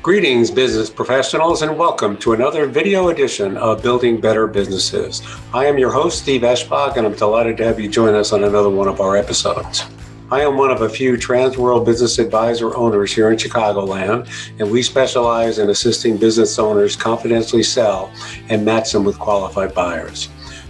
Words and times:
Greetings, 0.00 0.48
business 0.48 0.88
professionals, 0.88 1.62
and 1.62 1.76
welcome 1.76 2.16
to 2.18 2.32
another 2.32 2.66
video 2.66 3.08
edition 3.08 3.56
of 3.56 3.82
Building 3.82 4.20
Better 4.20 4.46
Businesses. 4.46 5.22
I 5.52 5.66
am 5.66 5.76
your 5.76 5.90
host, 5.90 6.22
Steve 6.22 6.42
Eschbach, 6.42 6.96
and 6.96 7.04
I'm 7.04 7.14
delighted 7.14 7.56
to 7.56 7.64
have 7.64 7.80
you 7.80 7.88
join 7.88 8.14
us 8.14 8.32
on 8.32 8.44
another 8.44 8.70
one 8.70 8.86
of 8.86 9.00
our 9.00 9.16
episodes. 9.16 9.84
I 10.30 10.42
am 10.42 10.56
one 10.56 10.70
of 10.70 10.82
a 10.82 10.88
few 10.88 11.14
Transworld 11.14 11.84
Business 11.84 12.20
Advisor 12.20 12.76
owners 12.76 13.12
here 13.12 13.32
in 13.32 13.36
Chicagoland, 13.36 14.28
and 14.60 14.70
we 14.70 14.82
specialize 14.82 15.58
in 15.58 15.68
assisting 15.68 16.16
business 16.16 16.60
owners 16.60 16.94
confidentially 16.94 17.64
sell 17.64 18.12
and 18.48 18.64
match 18.64 18.92
them 18.92 19.02
with 19.02 19.18
qualified 19.18 19.74
buyers. 19.74 20.28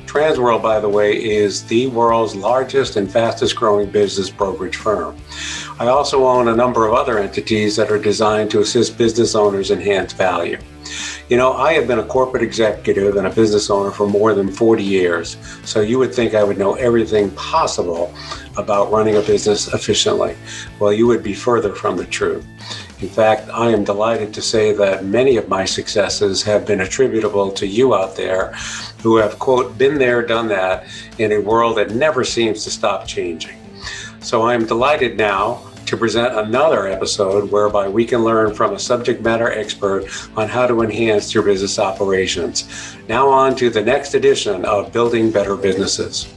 Transworld, 0.08 0.62
by 0.62 0.80
the 0.80 0.88
way, 0.88 1.12
is 1.12 1.64
the 1.64 1.86
world's 1.88 2.34
largest 2.34 2.96
and 2.96 3.12
fastest 3.12 3.54
growing 3.54 3.90
business 3.90 4.30
brokerage 4.30 4.76
firm. 4.76 5.14
I 5.78 5.88
also 5.88 6.24
own 6.26 6.48
a 6.48 6.56
number 6.56 6.86
of 6.86 6.94
other 6.94 7.18
entities 7.18 7.76
that 7.76 7.92
are 7.92 7.98
designed 7.98 8.50
to 8.52 8.60
assist 8.60 8.96
business 8.96 9.34
owners 9.34 9.70
enhance 9.70 10.14
value. 10.14 10.58
You 11.28 11.36
know, 11.36 11.52
I 11.52 11.74
have 11.74 11.86
been 11.86 11.98
a 11.98 12.04
corporate 12.04 12.42
executive 12.42 13.16
and 13.16 13.26
a 13.26 13.30
business 13.30 13.70
owner 13.70 13.90
for 13.90 14.06
more 14.06 14.34
than 14.34 14.50
40 14.50 14.82
years, 14.82 15.36
so 15.64 15.80
you 15.80 15.98
would 15.98 16.14
think 16.14 16.34
I 16.34 16.44
would 16.44 16.58
know 16.58 16.74
everything 16.74 17.30
possible 17.32 18.14
about 18.56 18.90
running 18.90 19.16
a 19.16 19.22
business 19.22 19.72
efficiently. 19.72 20.36
Well, 20.80 20.92
you 20.92 21.06
would 21.06 21.22
be 21.22 21.34
further 21.34 21.74
from 21.74 21.96
the 21.96 22.06
truth. 22.06 22.46
In 23.00 23.08
fact, 23.08 23.48
I 23.50 23.68
am 23.70 23.84
delighted 23.84 24.34
to 24.34 24.42
say 24.42 24.72
that 24.72 25.04
many 25.04 25.36
of 25.36 25.48
my 25.48 25.64
successes 25.64 26.42
have 26.42 26.66
been 26.66 26.80
attributable 26.80 27.52
to 27.52 27.66
you 27.66 27.94
out 27.94 28.16
there 28.16 28.54
who 29.02 29.16
have, 29.18 29.38
quote, 29.38 29.78
been 29.78 29.98
there, 29.98 30.20
done 30.26 30.48
that 30.48 30.86
in 31.18 31.32
a 31.32 31.38
world 31.38 31.76
that 31.76 31.92
never 31.92 32.24
seems 32.24 32.64
to 32.64 32.70
stop 32.70 33.06
changing. 33.06 33.56
So 34.20 34.42
I 34.42 34.54
am 34.54 34.66
delighted 34.66 35.16
now 35.16 35.62
to 35.88 35.96
present 35.96 36.38
another 36.38 36.86
episode 36.86 37.50
whereby 37.50 37.88
we 37.88 38.04
can 38.04 38.22
learn 38.22 38.52
from 38.52 38.74
a 38.74 38.78
subject 38.78 39.22
matter 39.22 39.50
expert 39.50 40.04
on 40.36 40.46
how 40.46 40.66
to 40.66 40.82
enhance 40.82 41.32
your 41.32 41.42
business 41.42 41.78
operations. 41.78 42.94
Now, 43.08 43.26
on 43.26 43.56
to 43.56 43.70
the 43.70 43.80
next 43.80 44.12
edition 44.12 44.66
of 44.66 44.92
Building 44.92 45.30
Better 45.30 45.56
Businesses. 45.56 46.30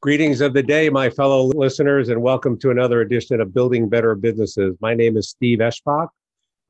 Greetings 0.00 0.40
of 0.40 0.52
the 0.54 0.62
day, 0.62 0.88
my 0.88 1.10
fellow 1.10 1.46
listeners, 1.46 2.08
and 2.08 2.22
welcome 2.22 2.56
to 2.60 2.70
another 2.70 3.00
edition 3.00 3.40
of 3.40 3.52
Building 3.52 3.88
Better 3.88 4.14
Businesses. 4.14 4.76
My 4.80 4.94
name 4.94 5.16
is 5.16 5.30
Steve 5.30 5.58
Eschbach. 5.58 6.06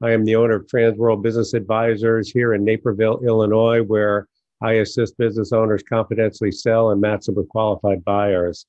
I 0.02 0.12
am 0.12 0.24
the 0.24 0.36
owner 0.36 0.56
of 0.56 0.66
Transworld 0.66 1.22
Business 1.22 1.52
Advisors 1.52 2.30
here 2.30 2.54
in 2.54 2.64
Naperville, 2.64 3.20
Illinois, 3.22 3.82
where 3.82 4.28
I 4.62 4.74
assist 4.74 5.18
business 5.18 5.52
owners 5.52 5.82
confidentially 5.82 6.52
sell 6.52 6.90
and 6.90 7.02
match 7.02 7.26
them 7.26 7.34
with 7.34 7.50
qualified 7.50 8.02
buyers 8.02 8.64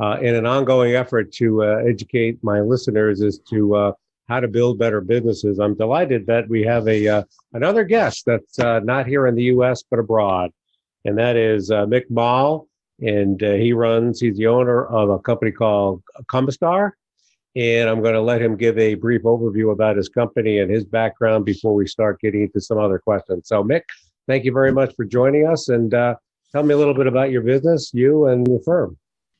uh, 0.00 0.18
in 0.20 0.34
an 0.34 0.46
ongoing 0.46 0.94
effort 0.94 1.32
to 1.32 1.62
uh, 1.62 1.76
educate 1.86 2.42
my 2.42 2.60
listeners 2.60 3.22
as 3.22 3.38
to 3.50 3.74
uh, 3.76 3.92
how 4.28 4.40
to 4.40 4.48
build 4.48 4.78
better 4.78 5.00
businesses. 5.00 5.58
I'm 5.58 5.74
delighted 5.74 6.26
that 6.26 6.48
we 6.48 6.62
have 6.62 6.88
a 6.88 7.06
uh, 7.06 7.22
another 7.52 7.84
guest 7.84 8.24
that's 8.26 8.58
uh, 8.58 8.80
not 8.80 9.06
here 9.06 9.26
in 9.26 9.34
the 9.34 9.44
U.S. 9.44 9.84
but 9.88 9.98
abroad, 9.98 10.50
and 11.04 11.16
that 11.18 11.36
is 11.36 11.70
uh, 11.70 11.86
Mick 11.86 12.10
Mall, 12.10 12.68
and 13.00 13.40
he 13.40 13.72
runs. 13.72 14.20
He's 14.20 14.36
the 14.36 14.46
owner 14.46 14.86
of 14.86 15.10
a 15.10 15.18
company 15.18 15.52
called 15.52 16.02
Comistar, 16.24 16.92
and 17.54 17.88
I'm 17.88 18.02
going 18.02 18.14
to 18.14 18.22
let 18.22 18.42
him 18.42 18.56
give 18.56 18.78
a 18.78 18.94
brief 18.94 19.22
overview 19.22 19.72
about 19.72 19.96
his 19.96 20.08
company 20.08 20.58
and 20.58 20.70
his 20.70 20.84
background 20.84 21.44
before 21.44 21.74
we 21.74 21.86
start 21.86 22.20
getting 22.20 22.42
into 22.42 22.60
some 22.60 22.78
other 22.78 22.98
questions. 22.98 23.46
So, 23.46 23.62
Mick, 23.62 23.82
thank 24.26 24.44
you 24.44 24.52
very 24.52 24.72
much 24.72 24.94
for 24.96 25.04
joining 25.04 25.46
us, 25.46 25.68
and 25.68 25.90
tell 25.90 26.62
me 26.64 26.74
a 26.74 26.78
little 26.78 26.94
bit 26.94 27.06
about 27.06 27.30
your 27.30 27.42
business, 27.42 27.92
you 27.92 28.26
and 28.26 28.48
your 28.48 28.60
firm. 28.60 28.96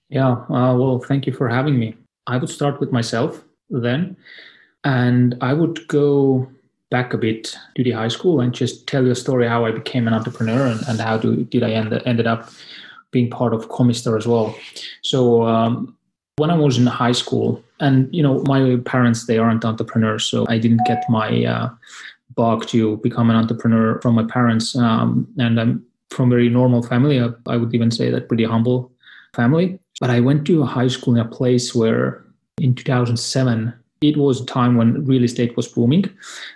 Yeah, 0.09 0.33
uh, 0.33 0.77
well, 0.77 0.99
thank 0.99 1.27
you 1.27 1.33
for 1.33 1.49
having 1.49 1.79
me. 1.79 1.97
I 2.27 2.37
would 2.37 2.51
start 2.51 2.81
with 2.81 2.93
myself 2.93 3.43
then, 3.71 4.17
and 4.85 5.37
I 5.41 5.53
would 5.53 5.87
go 5.89 6.49
back 6.91 7.13
a 7.13 7.19
bit 7.19 7.57
to 7.75 7.83
the 7.83 7.91
high 7.91 8.09
school 8.09 8.41
and 8.41 8.53
just 8.53 8.87
tell 8.87 9.05
you 9.05 9.11
a 9.11 9.17
story 9.17 9.49
how 9.49 9.65
I 9.65 9.73
became 9.73 10.07
an 10.07 10.15
entrepreneur 10.15 10.67
and, 10.67 10.81
and 10.87 11.01
how 11.01 11.17
do, 11.19 11.45
did 11.45 11.63
I 11.63 11.71
end 11.71 11.93
ended 12.07 12.27
up 12.27 12.51
being 13.11 13.31
part 13.31 13.55
of 13.55 13.69
Comistar 13.69 14.17
as 14.17 14.27
well. 14.27 14.55
So 15.03 15.43
um, 15.45 15.97
when 16.37 16.51
I 16.51 16.57
was 16.57 16.79
in 16.79 16.87
high 16.87 17.13
school, 17.13 17.63
and 17.81 18.15
you 18.15 18.23
know, 18.23 18.43
my 18.43 18.77
parents 18.85 19.27
they 19.27 19.39
aren't 19.39 19.65
entrepreneurs, 19.65 20.25
so 20.25 20.47
I 20.49 20.59
didn't 20.59 20.87
get 20.87 21.03
my 21.09 21.45
uh, 21.45 21.71
bug 22.35 22.67
to 22.69 22.99
become 22.99 23.31
an 23.31 23.37
entrepreneur 23.37 24.01
from 24.01 24.15
my 24.15 24.25
parents, 24.25 24.77
um, 24.77 25.27
and 25.39 25.61
I'm 25.61 25.85
from 26.11 26.31
very 26.31 26.49
normal 26.49 26.83
family. 26.83 27.21
I, 27.21 27.31
I 27.47 27.57
would 27.57 27.75
even 27.75 27.91
say 27.91 28.11
that 28.11 28.29
pretty 28.29 28.45
humble 28.45 28.93
family. 29.35 29.79
But 30.01 30.11
I 30.11 30.21
went 30.21 30.47
to 30.47 30.63
a 30.63 30.67
high 30.67 30.89
school 30.89 31.15
in 31.15 31.21
a 31.21 31.29
place 31.29 31.75
where 31.75 32.25
in 32.59 32.75
2007, 32.75 33.73
it 34.01 34.17
was 34.17 34.41
a 34.41 34.47
time 34.47 34.77
when 34.77 35.05
real 35.07 35.25
estate 35.25 35.57
was 35.57 35.69
booming 35.69 36.05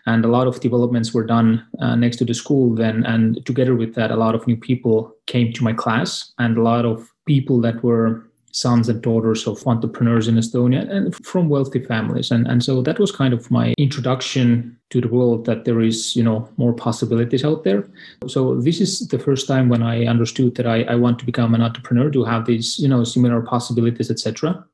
and 0.06 0.24
a 0.24 0.28
lot 0.28 0.46
of 0.46 0.60
developments 0.60 1.14
were 1.14 1.24
done 1.24 1.64
uh, 1.80 1.94
next 1.96 2.16
to 2.18 2.24
the 2.24 2.34
school 2.34 2.74
then. 2.74 3.04
And 3.06 3.44
together 3.46 3.74
with 3.74 3.94
that, 3.94 4.10
a 4.10 4.16
lot 4.16 4.34
of 4.34 4.46
new 4.46 4.56
people 4.56 5.14
came 5.26 5.52
to 5.54 5.64
my 5.64 5.72
class 5.72 6.32
and 6.38 6.58
a 6.58 6.62
lot 6.62 6.84
of 6.84 7.10
people 7.26 7.60
that 7.62 7.82
were 7.82 8.27
sons 8.58 8.88
and 8.88 9.00
daughters 9.00 9.46
of 9.46 9.64
entrepreneurs 9.66 10.26
in 10.26 10.34
Estonia 10.34 10.88
and 10.90 11.14
from 11.24 11.48
wealthy 11.48 11.82
families. 11.84 12.30
And, 12.30 12.46
and 12.46 12.62
so 12.62 12.82
that 12.82 12.98
was 12.98 13.12
kind 13.12 13.32
of 13.32 13.50
my 13.50 13.74
introduction 13.78 14.76
to 14.90 15.00
the 15.00 15.08
world 15.08 15.44
that 15.46 15.64
there 15.64 15.80
is, 15.80 16.16
you 16.16 16.22
know, 16.22 16.48
more 16.56 16.72
possibilities 16.72 17.44
out 17.44 17.62
there. 17.62 17.88
So 18.26 18.60
this 18.60 18.80
is 18.80 19.06
the 19.08 19.18
first 19.18 19.46
time 19.46 19.68
when 19.68 19.82
I 19.82 20.06
understood 20.06 20.56
that 20.56 20.66
I, 20.66 20.82
I 20.84 20.96
want 20.96 21.18
to 21.20 21.26
become 21.26 21.54
an 21.54 21.62
entrepreneur 21.62 22.10
to 22.10 22.24
have 22.24 22.46
these, 22.46 22.78
you 22.78 22.88
know, 22.88 23.04
similar 23.04 23.42
possibilities, 23.42 24.10
etc. 24.10 24.64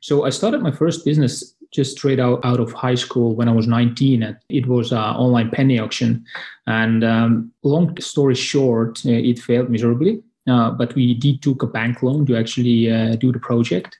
So 0.00 0.24
I 0.24 0.30
started 0.30 0.62
my 0.62 0.72
first 0.72 1.04
business 1.04 1.54
just 1.70 1.98
straight 1.98 2.18
out, 2.18 2.44
out 2.44 2.60
of 2.60 2.72
high 2.72 2.94
school 2.94 3.34
when 3.36 3.48
I 3.48 3.52
was 3.52 3.66
19. 3.66 4.22
And 4.22 4.36
it 4.48 4.66
was 4.66 4.90
an 4.90 4.98
online 4.98 5.50
penny 5.50 5.78
auction. 5.78 6.24
And 6.66 7.04
um, 7.04 7.52
long 7.62 7.96
story 8.00 8.34
short, 8.34 9.04
it 9.04 9.38
failed 9.38 9.70
miserably. 9.70 10.22
Uh, 10.48 10.70
but 10.70 10.94
we 10.94 11.14
did 11.14 11.42
took 11.42 11.62
a 11.62 11.66
bank 11.66 12.02
loan 12.02 12.26
to 12.26 12.36
actually 12.36 12.90
uh, 12.90 13.16
do 13.16 13.32
the 13.32 13.38
project. 13.38 13.98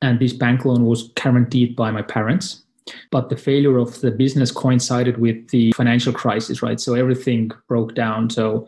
And 0.00 0.20
this 0.20 0.32
bank 0.32 0.64
loan 0.64 0.84
was 0.84 1.08
guaranteed 1.16 1.74
by 1.74 1.90
my 1.90 2.02
parents. 2.02 2.62
But 3.10 3.28
the 3.28 3.36
failure 3.36 3.78
of 3.78 4.00
the 4.00 4.10
business 4.10 4.50
coincided 4.50 5.18
with 5.18 5.48
the 5.48 5.72
financial 5.72 6.12
crisis, 6.12 6.62
right? 6.62 6.80
So 6.80 6.94
everything 6.94 7.50
broke 7.66 7.94
down. 7.94 8.30
So, 8.30 8.66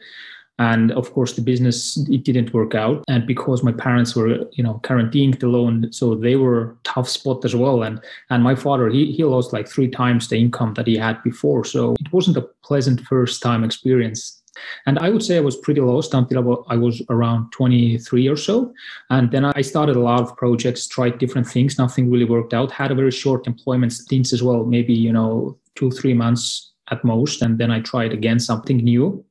and 0.58 0.92
of 0.92 1.12
course, 1.14 1.32
the 1.32 1.40
business 1.40 1.96
it 2.10 2.24
didn't 2.24 2.52
work 2.52 2.74
out. 2.74 3.02
And 3.08 3.26
because 3.26 3.62
my 3.62 3.72
parents 3.72 4.14
were, 4.14 4.46
you 4.52 4.62
know, 4.62 4.80
guaranteeing 4.84 5.30
the 5.32 5.46
loan, 5.46 5.90
so 5.90 6.14
they 6.14 6.36
were 6.36 6.76
tough 6.84 7.08
spot 7.08 7.44
as 7.46 7.56
well. 7.56 7.82
And 7.82 7.98
and 8.28 8.42
my 8.42 8.54
father, 8.54 8.90
he 8.90 9.12
he 9.12 9.24
lost 9.24 9.54
like 9.54 9.68
three 9.68 9.88
times 9.88 10.28
the 10.28 10.36
income 10.36 10.74
that 10.74 10.86
he 10.86 10.98
had 10.98 11.22
before. 11.22 11.64
So 11.64 11.94
it 11.98 12.12
wasn't 12.12 12.36
a 12.36 12.48
pleasant 12.62 13.00
first 13.02 13.40
time 13.40 13.64
experience 13.64 14.39
and 14.86 14.98
I 14.98 15.10
would 15.10 15.22
say 15.22 15.36
I 15.36 15.40
was 15.40 15.56
pretty 15.56 15.80
lost 15.80 16.14
until 16.14 16.64
I 16.68 16.76
was 16.76 17.02
around 17.10 17.50
23 17.52 18.28
or 18.28 18.36
so. 18.36 18.72
And 19.10 19.30
then 19.30 19.44
I 19.44 19.60
started 19.60 19.96
a 19.96 20.00
lot 20.00 20.20
of 20.20 20.36
projects, 20.36 20.86
tried 20.86 21.18
different 21.18 21.46
things. 21.46 21.78
Nothing 21.78 22.10
really 22.10 22.24
worked 22.24 22.54
out. 22.54 22.72
Had 22.72 22.90
a 22.90 22.94
very 22.94 23.10
short 23.10 23.46
employment 23.46 23.92
stints 23.92 24.32
as 24.32 24.42
well, 24.42 24.64
maybe, 24.64 24.94
you 24.94 25.12
know, 25.12 25.56
two, 25.74 25.90
three 25.90 26.14
months 26.14 26.72
at 26.90 27.04
most. 27.04 27.42
And 27.42 27.58
then 27.58 27.70
I 27.70 27.80
tried 27.80 28.12
again 28.12 28.40
something 28.40 28.78
new. 28.78 29.24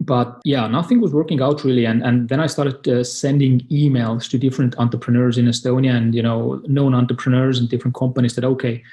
But 0.00 0.40
yeah, 0.44 0.68
nothing 0.68 1.00
was 1.00 1.12
working 1.12 1.42
out 1.42 1.64
really. 1.64 1.84
And, 1.84 2.02
and 2.04 2.28
then 2.28 2.38
I 2.38 2.46
started 2.46 2.86
uh, 2.86 3.02
sending 3.02 3.60
emails 3.62 4.30
to 4.30 4.38
different 4.38 4.78
entrepreneurs 4.78 5.38
in 5.38 5.46
Estonia 5.46 5.96
and, 5.96 6.14
you 6.14 6.22
know, 6.22 6.62
known 6.66 6.94
entrepreneurs 6.94 7.58
and 7.58 7.68
different 7.68 7.96
companies 7.96 8.36
that, 8.36 8.44
okay, 8.44 8.84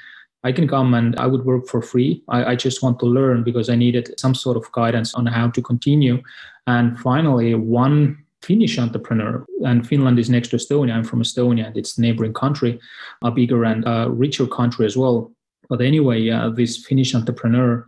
I 0.46 0.52
can 0.52 0.68
come 0.68 0.94
and 0.94 1.16
I 1.18 1.26
would 1.26 1.44
work 1.44 1.66
for 1.66 1.82
free. 1.82 2.22
I, 2.28 2.52
I, 2.52 2.54
just 2.54 2.80
want 2.82 3.00
to 3.00 3.06
learn 3.06 3.42
because 3.42 3.68
I 3.68 3.74
needed 3.74 4.14
some 4.16 4.34
sort 4.34 4.56
of 4.56 4.70
guidance 4.70 5.12
on 5.14 5.26
how 5.26 5.50
to 5.50 5.60
continue. 5.60 6.22
And 6.68 6.98
finally, 7.00 7.54
one 7.54 8.24
Finnish 8.42 8.78
entrepreneur, 8.78 9.44
and 9.64 9.88
Finland 9.88 10.18
is 10.20 10.30
next 10.30 10.48
to 10.50 10.56
Estonia. 10.56 10.94
I'm 10.94 11.02
from 11.02 11.22
Estonia, 11.22 11.66
and 11.66 11.76
it's 11.76 11.98
a 11.98 12.00
neighboring 12.00 12.32
country, 12.32 12.78
a 13.24 13.30
bigger 13.32 13.64
and 13.64 13.82
a 13.86 14.08
richer 14.08 14.46
country 14.46 14.86
as 14.86 14.96
well. 14.96 15.32
But 15.68 15.80
anyway, 15.80 16.30
uh, 16.30 16.50
this 16.50 16.76
Finnish 16.86 17.14
entrepreneur 17.14 17.84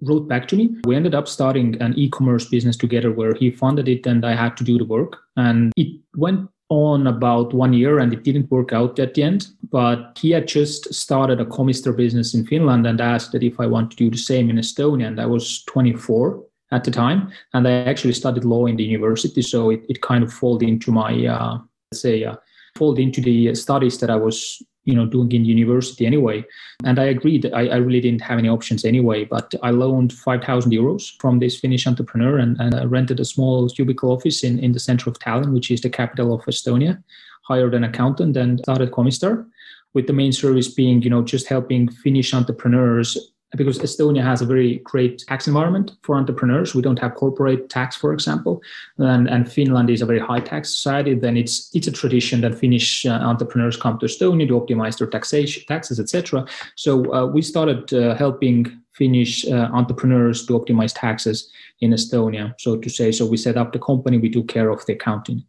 wrote 0.00 0.28
back 0.28 0.48
to 0.48 0.56
me. 0.56 0.76
We 0.86 0.96
ended 0.96 1.14
up 1.14 1.28
starting 1.28 1.76
an 1.82 1.92
e 1.98 2.08
commerce 2.08 2.46
business 2.46 2.76
together 2.76 3.12
where 3.12 3.34
he 3.34 3.50
funded 3.50 3.88
it 3.88 4.06
and 4.06 4.24
I 4.24 4.34
had 4.34 4.56
to 4.58 4.64
do 4.64 4.78
the 4.78 4.84
work. 4.84 5.16
And 5.36 5.72
it 5.76 6.00
went 6.16 6.48
on 6.70 7.06
about 7.06 7.54
one 7.54 7.72
year 7.72 7.98
and 7.98 8.12
it 8.12 8.24
didn't 8.24 8.50
work 8.50 8.72
out 8.72 8.98
at 8.98 9.14
the 9.14 9.22
end. 9.22 9.48
But 9.70 10.18
he 10.20 10.30
had 10.30 10.46
just 10.46 10.92
started 10.92 11.40
a 11.40 11.46
Comistar 11.46 11.96
business 11.96 12.34
in 12.34 12.46
Finland 12.46 12.86
and 12.86 13.00
asked 13.00 13.32
that 13.32 13.42
if 13.42 13.58
I 13.58 13.66
want 13.66 13.90
to 13.90 13.96
do 13.96 14.10
the 14.10 14.18
same 14.18 14.50
in 14.50 14.56
Estonia. 14.56 15.06
And 15.06 15.20
I 15.20 15.26
was 15.26 15.64
24 15.64 16.44
at 16.70 16.84
the 16.84 16.90
time. 16.90 17.32
And 17.54 17.66
I 17.66 17.72
actually 17.72 18.12
studied 18.12 18.44
law 18.44 18.66
in 18.66 18.76
the 18.76 18.84
university. 18.84 19.42
So 19.42 19.70
it, 19.70 19.84
it 19.88 20.02
kind 20.02 20.22
of 20.22 20.32
folded 20.32 20.68
into 20.68 20.92
my, 20.92 21.26
uh, 21.26 21.58
let's 21.90 22.02
say, 22.02 22.24
uh, 22.24 22.36
folded 22.76 23.02
into 23.02 23.20
the 23.20 23.54
studies 23.54 23.98
that 23.98 24.10
I 24.10 24.16
was 24.16 24.62
you 24.88 24.94
know 24.94 25.06
doing 25.06 25.30
in 25.32 25.44
university 25.44 26.04
anyway. 26.06 26.44
And 26.84 26.98
i 26.98 27.06
agreed 27.16 27.42
I, 27.60 27.62
I 27.76 27.78
really 27.86 28.00
didn't 28.06 28.26
have 28.28 28.38
any 28.38 28.48
options 28.48 28.84
anyway 28.84 29.24
but 29.24 29.54
i 29.62 29.70
loaned 29.70 30.12
5000 30.12 30.72
euros 30.72 31.02
from 31.20 31.38
this 31.38 31.58
finnish 31.58 31.86
entrepreneur 31.86 32.38
and, 32.38 32.52
and 32.60 32.74
I 32.74 32.84
rented 32.84 33.20
a 33.20 33.24
small 33.24 33.68
cubicle 33.68 34.12
office 34.12 34.44
in, 34.44 34.58
in 34.58 34.72
the 34.72 34.80
center 34.88 35.10
of 35.10 35.18
tallinn 35.18 35.52
which 35.52 35.70
is 35.70 35.80
the 35.80 35.90
capital 35.90 36.32
of 36.34 36.44
estonia 36.52 37.02
hired 37.42 37.74
an 37.74 37.84
accountant 37.84 38.36
and 38.36 38.60
started 38.60 38.90
comistar 38.90 39.46
with 39.94 40.06
the 40.06 40.12
main 40.12 40.32
service 40.32 40.68
being, 40.68 41.02
you 41.02 41.10
know, 41.10 41.22
just 41.22 41.48
helping 41.48 41.88
Finnish 41.88 42.34
entrepreneurs 42.34 43.16
because 43.56 43.78
Estonia 43.78 44.22
has 44.22 44.42
a 44.42 44.46
very 44.46 44.78
great 44.84 45.24
tax 45.26 45.46
environment 45.46 45.92
for 46.02 46.16
entrepreneurs. 46.16 46.74
We 46.74 46.82
don't 46.82 46.98
have 46.98 47.14
corporate 47.14 47.70
tax, 47.70 47.96
for 47.96 48.12
example, 48.12 48.60
and, 48.98 49.28
and 49.28 49.50
Finland 49.50 49.88
is 49.90 50.02
a 50.02 50.06
very 50.06 50.18
high 50.18 50.40
tax 50.40 50.68
society. 50.68 51.14
Then 51.14 51.36
it's 51.36 51.70
it's 51.74 51.86
a 51.86 51.92
tradition 51.92 52.42
that 52.42 52.54
Finnish 52.54 53.06
uh, 53.06 53.10
entrepreneurs 53.10 53.76
come 53.76 53.98
to 53.98 54.06
Estonia 54.06 54.46
to 54.48 54.60
optimize 54.60 54.98
their 54.98 55.06
taxation, 55.06 55.62
taxes, 55.66 55.98
etc. 55.98 56.44
So 56.76 57.12
uh, 57.14 57.26
we 57.26 57.40
started 57.42 57.92
uh, 57.92 58.14
helping 58.16 58.82
Finnish 58.92 59.46
uh, 59.46 59.68
entrepreneurs 59.72 60.44
to 60.46 60.58
optimize 60.58 60.92
taxes 60.94 61.50
in 61.80 61.92
Estonia, 61.92 62.54
so 62.58 62.76
to 62.76 62.90
say. 62.90 63.12
So 63.12 63.24
we 63.26 63.36
set 63.36 63.56
up 63.56 63.72
the 63.72 63.78
company, 63.78 64.18
we 64.18 64.30
took 64.30 64.48
care 64.48 64.70
of 64.70 64.84
the 64.86 64.94
accounting. 64.94 65.44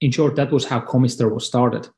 In 0.00 0.10
short, 0.10 0.36
that 0.36 0.50
was 0.50 0.64
how 0.64 0.80
Comistar 0.80 1.32
was 1.32 1.46
started. 1.46 1.88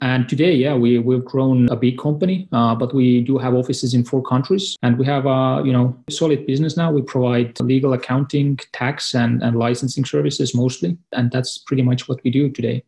And 0.00 0.28
today, 0.28 0.54
yeah, 0.54 0.76
we 0.76 0.98
we've 1.00 1.24
grown 1.24 1.68
a 1.70 1.76
big 1.76 1.98
company, 1.98 2.48
uh, 2.52 2.74
but 2.76 2.94
we 2.94 3.20
do 3.20 3.36
have 3.36 3.54
offices 3.54 3.94
in 3.94 4.04
four 4.04 4.22
countries, 4.22 4.76
and 4.82 4.96
we 4.96 5.04
have 5.06 5.26
a 5.26 5.60
you 5.64 5.72
know 5.72 5.96
solid 6.08 6.46
business 6.46 6.76
now. 6.76 6.92
We 6.92 7.02
provide 7.02 7.58
legal, 7.60 7.92
accounting, 7.94 8.58
tax, 8.72 9.14
and 9.14 9.42
and 9.42 9.58
licensing 9.58 10.04
services 10.04 10.54
mostly, 10.54 10.96
and 11.12 11.32
that's 11.32 11.58
pretty 11.58 11.82
much 11.82 12.08
what 12.08 12.22
we 12.22 12.30
do 12.30 12.48
today. 12.48 12.84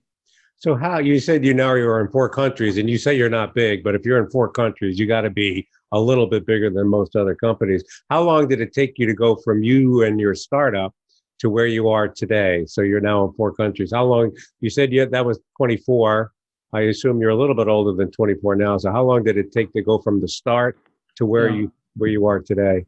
So, 0.58 0.76
how 0.76 0.98
you 0.98 1.18
said 1.18 1.44
you 1.44 1.52
now 1.52 1.74
you're 1.74 2.00
in 2.00 2.12
four 2.12 2.28
countries, 2.28 2.78
and 2.78 2.88
you 2.88 2.96
say 2.96 3.16
you're 3.16 3.28
not 3.28 3.54
big, 3.54 3.82
but 3.82 3.96
if 3.96 4.04
you're 4.04 4.22
in 4.22 4.30
four 4.30 4.48
countries, 4.48 4.96
you 4.96 5.06
got 5.06 5.22
to 5.22 5.30
be 5.30 5.66
a 5.90 5.98
little 5.98 6.28
bit 6.28 6.46
bigger 6.46 6.70
than 6.70 6.86
most 6.86 7.16
other 7.16 7.34
companies. 7.34 7.82
How 8.08 8.22
long 8.22 8.46
did 8.46 8.60
it 8.60 8.72
take 8.72 8.98
you 8.98 9.06
to 9.06 9.14
go 9.14 9.34
from 9.34 9.64
you 9.64 10.04
and 10.04 10.20
your 10.20 10.36
startup 10.36 10.94
to 11.40 11.50
where 11.50 11.66
you 11.66 11.88
are 11.88 12.06
today? 12.06 12.66
So 12.66 12.82
you're 12.82 13.00
now 13.00 13.24
in 13.24 13.32
four 13.32 13.52
countries. 13.52 13.90
How 13.92 14.04
long? 14.04 14.30
You 14.60 14.70
said 14.70 14.92
you, 14.92 15.06
that 15.06 15.26
was 15.26 15.40
24 15.56 16.30
I 16.72 16.82
assume 16.82 17.20
you're 17.20 17.30
a 17.30 17.36
little 17.36 17.54
bit 17.54 17.68
older 17.68 17.92
than 17.92 18.10
24 18.10 18.56
now. 18.56 18.78
So 18.78 18.92
how 18.92 19.04
long 19.04 19.24
did 19.24 19.36
it 19.36 19.52
take 19.52 19.72
to 19.72 19.82
go 19.82 19.98
from 19.98 20.20
the 20.20 20.28
start 20.28 20.78
to 21.16 21.26
where 21.26 21.48
yeah. 21.48 21.56
you 21.56 21.72
where 21.96 22.10
you 22.10 22.26
are 22.26 22.40
today? 22.40 22.86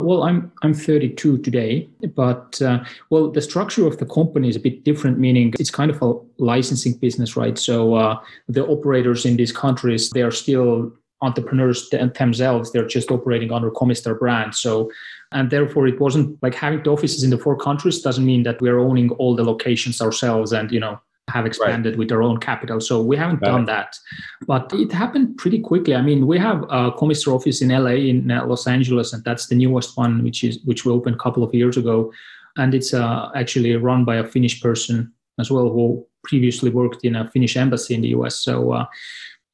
Well, 0.00 0.24
I'm 0.24 0.50
I'm 0.62 0.74
32 0.74 1.38
today, 1.38 1.88
but 2.14 2.60
uh, 2.60 2.84
well, 3.10 3.30
the 3.30 3.40
structure 3.40 3.86
of 3.86 3.98
the 3.98 4.06
company 4.06 4.48
is 4.48 4.56
a 4.56 4.60
bit 4.60 4.84
different. 4.84 5.18
Meaning, 5.18 5.54
it's 5.60 5.70
kind 5.70 5.90
of 5.90 6.02
a 6.02 6.14
licensing 6.38 6.94
business, 6.94 7.36
right? 7.36 7.56
So 7.56 7.94
uh, 7.94 8.18
the 8.48 8.66
operators 8.66 9.24
in 9.24 9.36
these 9.36 9.52
countries 9.52 10.10
they 10.10 10.22
are 10.22 10.32
still 10.32 10.92
entrepreneurs 11.22 11.88
themselves. 11.90 12.72
They're 12.72 12.86
just 12.86 13.10
operating 13.10 13.52
under 13.52 13.70
Comistar 13.70 14.18
brand. 14.18 14.54
So, 14.54 14.90
and 15.32 15.48
therefore, 15.50 15.86
it 15.86 16.00
wasn't 16.00 16.42
like 16.42 16.54
having 16.54 16.82
the 16.82 16.90
offices 16.90 17.22
in 17.22 17.30
the 17.30 17.38
four 17.38 17.56
countries 17.56 18.02
doesn't 18.02 18.26
mean 18.26 18.42
that 18.42 18.60
we're 18.60 18.80
owning 18.80 19.10
all 19.12 19.36
the 19.36 19.44
locations 19.44 20.02
ourselves 20.02 20.52
and 20.52 20.72
you 20.72 20.80
know 20.80 21.00
have 21.28 21.46
expanded 21.46 21.94
right. 21.94 21.98
with 21.98 22.08
their 22.08 22.22
own 22.22 22.38
capital. 22.38 22.80
So 22.80 23.02
we 23.02 23.16
haven't 23.16 23.40
Got 23.40 23.46
done 23.46 23.64
that, 23.66 23.98
but 24.46 24.72
it 24.74 24.92
happened 24.92 25.36
pretty 25.36 25.58
quickly. 25.58 25.94
I 25.94 26.02
mean, 26.02 26.26
we 26.26 26.38
have 26.38 26.62
a 26.64 26.92
Comistar 26.92 27.34
office 27.34 27.62
in 27.62 27.70
LA, 27.70 27.92
in 27.92 28.30
uh, 28.30 28.44
Los 28.46 28.66
Angeles, 28.66 29.12
and 29.12 29.24
that's 29.24 29.46
the 29.46 29.54
newest 29.54 29.96
one, 29.96 30.22
which 30.22 30.44
is 30.44 30.60
which 30.64 30.84
we 30.84 30.92
opened 30.92 31.16
a 31.16 31.18
couple 31.18 31.42
of 31.42 31.54
years 31.54 31.76
ago, 31.76 32.12
and 32.56 32.74
it's 32.74 32.92
uh, 32.92 33.30
actually 33.34 33.74
run 33.76 34.04
by 34.04 34.16
a 34.16 34.24
Finnish 34.24 34.60
person 34.60 35.12
as 35.40 35.50
well 35.50 35.68
who 35.68 36.06
previously 36.22 36.70
worked 36.70 37.04
in 37.04 37.16
a 37.16 37.30
Finnish 37.30 37.56
embassy 37.56 37.94
in 37.94 38.02
the 38.02 38.08
US. 38.08 38.36
So. 38.36 38.72
Uh, 38.72 38.86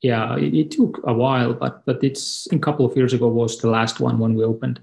yeah, 0.02 0.34
it, 0.38 0.54
it, 0.54 0.70
took 0.70 0.98
a 1.04 1.12
while, 1.12 1.52
but 1.52 1.84
but 1.84 2.02
it's 2.02 2.48
a 2.52 2.58
couple 2.58 2.86
of 2.86 2.96
years 2.96 3.12
ago 3.12 3.28
was 3.28 3.58
the 3.58 3.68
last 3.68 4.00
one 4.00 4.18
when 4.18 4.34
we 4.34 4.42
opened. 4.42 4.80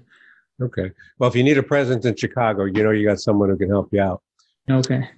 Okay. 0.62 0.92
Well, 1.18 1.28
if 1.28 1.34
you 1.34 1.42
need 1.42 1.58
a 1.58 1.62
presence 1.64 2.04
in 2.04 2.14
Chicago, 2.14 2.66
you 2.66 2.84
know 2.84 2.92
you 2.92 3.04
got 3.04 3.18
someone 3.18 3.48
who 3.48 3.56
can 3.56 3.68
help 3.68 3.88
you 3.92 4.00
out. 4.00 4.22
Okay. 4.70 5.08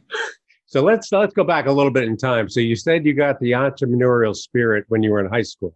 So 0.71 0.85
let's 0.85 1.11
let's 1.11 1.35
go 1.35 1.43
back 1.43 1.67
a 1.67 1.73
little 1.73 1.91
bit 1.91 2.05
in 2.05 2.17
time. 2.17 2.49
So 2.49 2.61
you 2.61 2.77
said 2.77 3.05
you 3.05 3.13
got 3.13 3.41
the 3.41 3.51
entrepreneurial 3.53 4.37
spirit 4.37 4.85
when 4.87 5.03
you 5.03 5.11
were 5.11 5.19
in 5.19 5.29
high 5.29 5.43
school. 5.43 5.75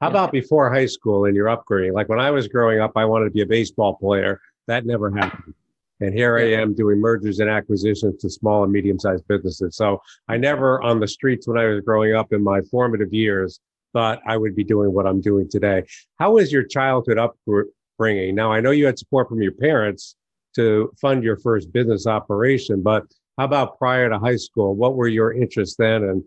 How 0.00 0.06
yeah. 0.06 0.12
about 0.12 0.32
before 0.32 0.72
high 0.72 0.86
school 0.86 1.26
and 1.26 1.36
your 1.36 1.48
upgrading? 1.48 1.92
Like 1.92 2.08
when 2.08 2.18
I 2.18 2.30
was 2.30 2.48
growing 2.48 2.80
up, 2.80 2.92
I 2.96 3.04
wanted 3.04 3.26
to 3.26 3.30
be 3.32 3.42
a 3.42 3.46
baseball 3.46 3.96
player. 3.96 4.40
That 4.66 4.86
never 4.86 5.10
happened. 5.10 5.52
And 6.00 6.14
here 6.14 6.38
I 6.38 6.52
am 6.52 6.74
doing 6.74 6.98
mergers 6.98 7.40
and 7.40 7.50
acquisitions 7.50 8.16
to 8.22 8.30
small 8.30 8.64
and 8.64 8.72
medium 8.72 8.98
sized 8.98 9.28
businesses. 9.28 9.76
So 9.76 10.00
I 10.26 10.38
never 10.38 10.80
on 10.80 11.00
the 11.00 11.08
streets 11.08 11.46
when 11.46 11.58
I 11.58 11.66
was 11.66 11.82
growing 11.82 12.14
up 12.14 12.32
in 12.32 12.42
my 12.42 12.62
formative 12.70 13.12
years 13.12 13.60
thought 13.92 14.22
I 14.26 14.38
would 14.38 14.56
be 14.56 14.64
doing 14.64 14.90
what 14.94 15.06
I'm 15.06 15.20
doing 15.20 15.50
today. 15.50 15.82
How 16.18 16.32
was 16.32 16.50
your 16.50 16.62
childhood 16.62 17.18
upbringing? 17.18 18.34
Now 18.34 18.50
I 18.50 18.60
know 18.60 18.70
you 18.70 18.86
had 18.86 18.98
support 18.98 19.28
from 19.28 19.42
your 19.42 19.52
parents 19.52 20.16
to 20.54 20.90
fund 20.98 21.24
your 21.24 21.36
first 21.36 21.70
business 21.72 22.06
operation, 22.06 22.82
but 22.82 23.04
how 23.40 23.46
about 23.46 23.78
prior 23.78 24.10
to 24.10 24.18
high 24.18 24.36
school? 24.36 24.74
What 24.76 24.96
were 24.96 25.08
your 25.08 25.32
interests 25.32 25.76
then, 25.78 26.04
and 26.04 26.22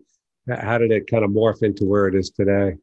how 0.48 0.78
did 0.78 0.90
it 0.90 1.08
kind 1.08 1.22
of 1.22 1.30
morph 1.30 1.62
into 1.62 1.84
where 1.84 2.08
it 2.08 2.14
is 2.16 2.28
today? 2.28 2.74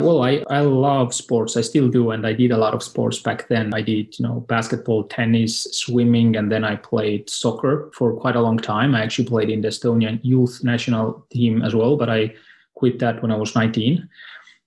Well, 0.00 0.22
I, 0.22 0.42
I 0.48 0.60
love 0.60 1.12
sports. 1.12 1.54
I 1.58 1.60
still 1.60 1.88
do. 1.88 2.10
And 2.12 2.26
I 2.26 2.32
did 2.32 2.50
a 2.50 2.56
lot 2.56 2.72
of 2.72 2.82
sports 2.82 3.18
back 3.18 3.46
then. 3.48 3.74
I 3.74 3.82
did, 3.82 4.18
you 4.18 4.26
know, 4.26 4.40
basketball, 4.48 5.04
tennis, 5.04 5.64
swimming, 5.72 6.36
and 6.36 6.50
then 6.50 6.64
I 6.64 6.76
played 6.76 7.28
soccer 7.28 7.90
for 7.94 8.14
quite 8.14 8.36
a 8.36 8.40
long 8.40 8.56
time. 8.56 8.94
I 8.94 9.02
actually 9.02 9.28
played 9.28 9.50
in 9.50 9.60
the 9.60 9.68
Estonian 9.68 10.18
youth 10.22 10.64
national 10.64 11.26
team 11.30 11.60
as 11.60 11.74
well, 11.74 11.98
but 11.98 12.08
I 12.08 12.34
quit 12.72 12.98
that 13.00 13.20
when 13.20 13.30
I 13.30 13.36
was 13.36 13.54
19. 13.54 14.08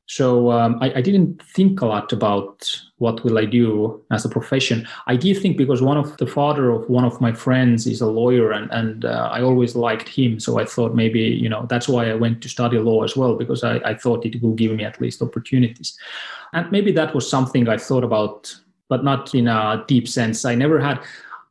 So 0.07 0.51
um, 0.51 0.77
I, 0.81 0.93
I, 0.95 1.01
didn't 1.01 1.43
think 1.43 1.81
a 1.81 1.85
lot 1.85 2.13
about 2.13 2.65
what 2.99 3.25
will 3.25 3.37
I 3.37 3.43
do 3.43 4.01
as 4.09 4.23
a 4.23 4.29
profession. 4.29 4.87
I 5.05 5.17
did 5.17 5.41
think 5.41 5.57
because 5.57 5.81
one 5.81 5.97
of 5.97 6.15
the 6.15 6.25
father 6.25 6.71
of 6.71 6.89
one 6.89 7.03
of 7.03 7.19
my 7.19 7.33
friends 7.33 7.85
is 7.85 7.99
a 7.99 8.07
lawyer, 8.07 8.53
and 8.53 8.71
and 8.71 9.03
uh, 9.03 9.29
I 9.31 9.41
always 9.41 9.75
liked 9.75 10.07
him. 10.07 10.39
So 10.39 10.59
I 10.59 10.65
thought 10.65 10.95
maybe 10.95 11.19
you 11.19 11.49
know 11.49 11.65
that's 11.69 11.89
why 11.89 12.09
I 12.09 12.15
went 12.15 12.41
to 12.43 12.49
study 12.49 12.77
law 12.79 13.03
as 13.03 13.17
well 13.17 13.35
because 13.35 13.65
I, 13.65 13.79
I 13.79 13.95
thought 13.95 14.25
it 14.25 14.41
will 14.41 14.53
give 14.53 14.71
me 14.71 14.85
at 14.85 15.01
least 15.01 15.21
opportunities, 15.21 15.97
and 16.53 16.71
maybe 16.71 16.93
that 16.93 17.13
was 17.13 17.29
something 17.29 17.67
I 17.67 17.77
thought 17.77 18.05
about, 18.05 18.55
but 18.87 19.03
not 19.03 19.35
in 19.35 19.49
a 19.49 19.83
deep 19.87 20.07
sense. 20.07 20.45
I 20.45 20.55
never 20.55 20.79
had. 20.79 21.01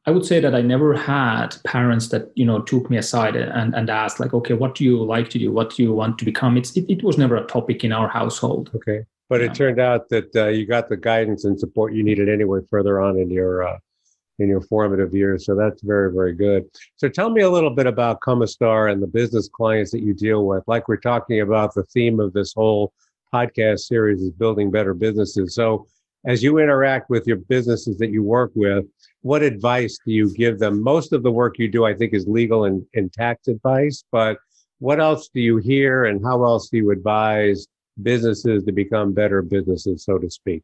I 0.07 0.13
would 0.13 0.25
say 0.25 0.39
that 0.39 0.55
I 0.55 0.63
never 0.63 0.95
had 0.95 1.57
parents 1.65 2.09
that 2.09 2.31
you 2.37 2.45
know 2.45 2.63
took 2.63 2.89
me 2.91 2.97
aside 2.97 3.35
and, 3.35 3.75
and 3.75 3.91
asked 3.91 4.21
like, 4.21 4.33
okay, 4.35 4.55
what 4.55 4.77
do 4.77 4.85
you 4.85 5.03
like 5.05 5.29
to 5.31 5.39
do? 5.39 5.53
What 5.53 5.71
do 5.75 5.83
you 5.83 5.93
want 5.93 6.19
to 6.19 6.25
become? 6.25 6.57
It's 6.57 6.77
it, 6.77 6.89
it 6.89 7.03
was 7.03 7.19
never 7.19 7.37
a 7.37 7.47
topic 7.47 7.83
in 7.83 7.93
our 7.93 8.09
household. 8.09 8.71
Okay, 8.75 9.05
but 9.29 9.41
yeah. 9.41 9.47
it 9.47 9.55
turned 9.55 9.81
out 9.81 10.09
that 10.11 10.35
uh, 10.37 10.47
you 10.49 10.65
got 10.65 10.89
the 10.89 10.97
guidance 10.97 11.45
and 11.45 11.59
support 11.59 11.93
you 11.93 12.05
needed 12.05 12.29
anyway 12.29 12.61
further 12.71 13.01
on 13.01 13.19
in 13.19 13.31
your 13.31 13.67
uh, 13.67 13.79
in 14.39 14.49
your 14.49 14.61
formative 14.61 15.13
years. 15.13 15.45
So 15.45 15.57
that's 15.57 15.83
very 15.83 16.13
very 16.13 16.35
good. 16.35 16.67
So 16.97 17.09
tell 17.09 17.31
me 17.31 17.43
a 17.43 17.51
little 17.51 17.71
bit 17.71 17.87
about 17.87 18.21
Comistar 18.21 18.93
and 18.93 19.03
the 19.03 19.09
business 19.09 19.49
clients 19.49 19.91
that 19.91 20.03
you 20.03 20.15
deal 20.15 20.47
with. 20.47 20.63
Like 20.69 20.87
we're 20.87 20.99
talking 20.99 21.41
about, 21.41 21.75
the 21.75 21.83
theme 21.85 22.21
of 22.21 22.33
this 22.33 22.53
whole 22.55 22.93
podcast 23.35 23.81
series 23.81 24.23
is 24.23 24.31
building 24.31 24.71
better 24.71 24.95
businesses. 24.95 25.55
So 25.55 25.89
as 26.27 26.43
you 26.43 26.59
interact 26.59 27.09
with 27.09 27.27
your 27.27 27.37
businesses 27.37 27.97
that 27.99 28.11
you 28.11 28.23
work 28.23 28.51
with, 28.55 28.85
what 29.23 29.43
advice 29.43 29.99
do 30.05 30.13
you 30.13 30.33
give 30.35 30.59
them? 30.59 30.83
Most 30.83 31.13
of 31.13 31.23
the 31.23 31.31
work 31.31 31.59
you 31.59 31.69
do, 31.69 31.85
I 31.85 31.95
think, 31.95 32.13
is 32.13 32.27
legal 32.27 32.65
and, 32.65 32.85
and 32.95 33.13
tax 33.13 33.49
advice, 33.49 34.05
but 34.11 34.39
what 34.79 35.01
else 35.01 35.31
do 35.33 35.41
you 35.41 35.57
hear 35.57 36.05
and 36.05 36.23
how 36.25 36.45
else 36.45 36.69
do 36.69 36.77
you 36.79 36.91
advise 36.91 37.67
businesses 38.03 38.65
to 38.65 38.73
become 38.73 39.13
better 39.13 39.41
businesses, 39.41 40.05
so 40.05 40.19
to 40.19 40.29
speak? 40.29 40.63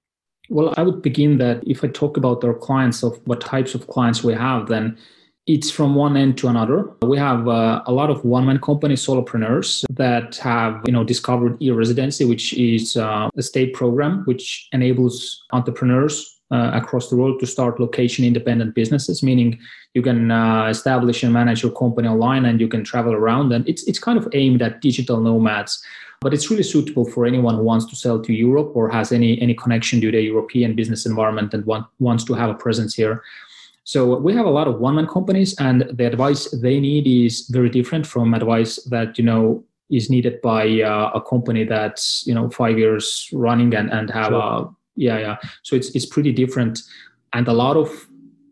Well, 0.50 0.74
I 0.76 0.82
would 0.82 1.00
begin 1.00 1.38
that 1.38 1.62
if 1.66 1.84
I 1.84 1.88
talk 1.88 2.16
about 2.16 2.44
our 2.44 2.54
clients 2.54 3.02
of 3.02 3.20
what 3.26 3.40
types 3.40 3.74
of 3.74 3.86
clients 3.86 4.22
we 4.24 4.34
have, 4.34 4.66
then 4.66 4.98
it's 5.46 5.70
from 5.70 5.94
one 5.94 6.16
end 6.16 6.38
to 6.38 6.48
another. 6.48 6.90
We 7.02 7.18
have 7.18 7.48
uh, 7.48 7.82
a 7.86 7.92
lot 7.92 8.10
of 8.10 8.24
one-man 8.24 8.60
company 8.60 8.94
solopreneurs 8.94 9.84
that 9.90 10.36
have, 10.36 10.82
you 10.86 10.92
know, 10.92 11.02
discovered 11.02 11.60
e-residency, 11.60 12.24
which 12.24 12.52
is 12.52 12.96
uh, 12.96 13.28
a 13.36 13.42
state 13.42 13.74
program 13.74 14.22
which 14.24 14.68
enables 14.72 15.44
entrepreneurs 15.52 16.38
uh, 16.52 16.70
across 16.74 17.08
the 17.08 17.16
world 17.16 17.40
to 17.40 17.46
start 17.46 17.80
location-independent 17.80 18.74
businesses, 18.74 19.22
meaning 19.22 19.58
you 19.94 20.02
can 20.02 20.30
uh, 20.30 20.66
establish 20.66 21.22
and 21.22 21.32
manage 21.32 21.62
your 21.62 21.72
company 21.72 22.06
online 22.06 22.44
and 22.44 22.60
you 22.60 22.68
can 22.68 22.84
travel 22.84 23.14
around. 23.14 23.52
And 23.52 23.66
it's 23.68 23.82
it's 23.88 23.98
kind 23.98 24.18
of 24.18 24.28
aimed 24.34 24.62
at 24.62 24.80
digital 24.80 25.20
nomads, 25.20 25.82
but 26.20 26.32
it's 26.34 26.50
really 26.50 26.62
suitable 26.62 27.06
for 27.06 27.26
anyone 27.26 27.56
who 27.56 27.64
wants 27.64 27.86
to 27.86 27.96
sell 27.96 28.20
to 28.20 28.32
Europe 28.32 28.72
or 28.74 28.90
has 28.90 29.12
any 29.12 29.40
any 29.40 29.54
connection 29.54 30.00
to 30.02 30.12
the 30.12 30.20
European 30.20 30.76
business 30.76 31.06
environment 31.06 31.54
and 31.54 31.64
want, 31.64 31.86
wants 31.98 32.22
to 32.24 32.34
have 32.34 32.50
a 32.50 32.54
presence 32.54 32.94
here. 32.94 33.22
So 33.84 34.16
we 34.18 34.32
have 34.34 34.46
a 34.46 34.50
lot 34.50 34.68
of 34.68 34.78
one-man 34.78 35.06
companies, 35.06 35.54
and 35.58 35.82
the 35.92 36.06
advice 36.06 36.48
they 36.50 36.78
need 36.78 37.06
is 37.06 37.48
very 37.48 37.68
different 37.68 38.06
from 38.06 38.34
advice 38.34 38.76
that 38.84 39.18
you 39.18 39.24
know 39.24 39.64
is 39.90 40.08
needed 40.08 40.40
by 40.40 40.80
uh, 40.80 41.10
a 41.14 41.20
company 41.20 41.64
that's 41.64 42.24
you 42.26 42.34
know 42.34 42.48
five 42.50 42.78
years 42.78 43.28
running 43.32 43.74
and 43.74 43.90
and 43.90 44.10
have 44.10 44.28
sure. 44.28 44.40
a 44.40 44.68
yeah 44.96 45.18
yeah. 45.18 45.36
So 45.62 45.76
it's 45.76 45.90
it's 45.96 46.06
pretty 46.06 46.32
different, 46.32 46.80
and 47.32 47.48
a 47.48 47.52
lot 47.52 47.76
of 47.76 47.88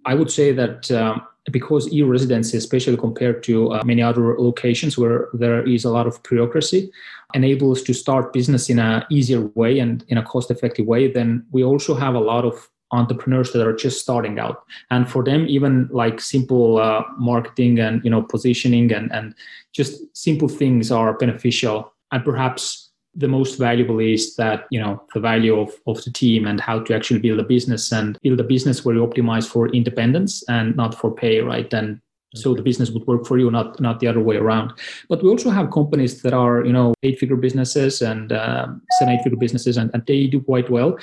I 0.04 0.14
would 0.14 0.30
say 0.30 0.52
that. 0.52 0.90
Um, 0.90 1.22
because 1.50 1.92
e-residency, 1.92 2.56
especially 2.56 2.96
compared 2.96 3.42
to 3.42 3.72
uh, 3.72 3.82
many 3.84 4.02
other 4.02 4.38
locations 4.38 4.96
where 4.98 5.28
there 5.32 5.66
is 5.66 5.84
a 5.84 5.90
lot 5.90 6.06
of 6.06 6.22
bureaucracy, 6.22 6.90
enables 7.34 7.82
to 7.82 7.94
start 7.94 8.32
business 8.32 8.68
in 8.70 8.78
a 8.78 9.06
easier 9.10 9.40
way 9.54 9.78
and 9.78 10.04
in 10.08 10.18
a 10.18 10.22
cost-effective 10.22 10.86
way. 10.86 11.10
Then 11.10 11.44
we 11.50 11.64
also 11.64 11.94
have 11.94 12.14
a 12.14 12.20
lot 12.20 12.44
of 12.44 12.68
entrepreneurs 12.92 13.52
that 13.52 13.66
are 13.66 13.74
just 13.74 14.00
starting 14.00 14.38
out. 14.38 14.64
And 14.90 15.08
for 15.08 15.22
them 15.22 15.46
even 15.48 15.88
like 15.92 16.20
simple 16.20 16.78
uh, 16.78 17.02
marketing 17.18 17.78
and 17.78 18.04
you 18.04 18.10
know 18.10 18.22
positioning 18.22 18.92
and 18.92 19.12
and 19.12 19.34
just 19.72 20.02
simple 20.16 20.48
things 20.48 20.90
are 20.90 21.16
beneficial. 21.16 21.92
And 22.12 22.24
perhaps 22.24 22.90
the 23.14 23.28
most 23.28 23.58
valuable 23.58 23.98
is 23.98 24.36
that 24.36 24.66
you 24.70 24.80
know 24.80 25.02
the 25.14 25.20
value 25.20 25.58
of, 25.58 25.72
of 25.86 26.02
the 26.04 26.12
team 26.12 26.46
and 26.46 26.60
how 26.60 26.80
to 26.80 26.94
actually 26.94 27.20
build 27.20 27.40
a 27.40 27.44
business 27.44 27.92
and 27.92 28.18
build 28.22 28.40
a 28.40 28.44
business 28.44 28.84
where 28.84 28.94
you 28.94 29.06
optimize 29.06 29.48
for 29.48 29.68
independence 29.68 30.44
and 30.48 30.76
not 30.76 30.94
for 30.94 31.10
pay 31.10 31.40
right? 31.40 31.72
And 31.72 32.00
so 32.34 32.54
the 32.54 32.62
business 32.62 32.90
would 32.90 33.06
work 33.06 33.26
for 33.26 33.38
you 33.38 33.50
not 33.50 33.80
not 33.80 34.00
the 34.00 34.06
other 34.06 34.20
way 34.20 34.36
around. 34.36 34.72
But 35.08 35.22
we 35.22 35.28
also 35.28 35.50
have 35.50 35.70
companies 35.70 36.22
that 36.22 36.32
are 36.32 36.64
you 36.64 36.72
know 36.72 36.94
eight 37.02 37.18
figure 37.18 37.36
businesses 37.36 38.02
and 38.02 38.32
um, 38.32 38.82
seven 38.98 39.14
eight 39.14 39.22
figure 39.22 39.38
businesses 39.38 39.76
and, 39.76 39.90
and 39.92 40.04
they 40.06 40.26
do 40.26 40.40
quite 40.40 40.70
well. 40.70 40.96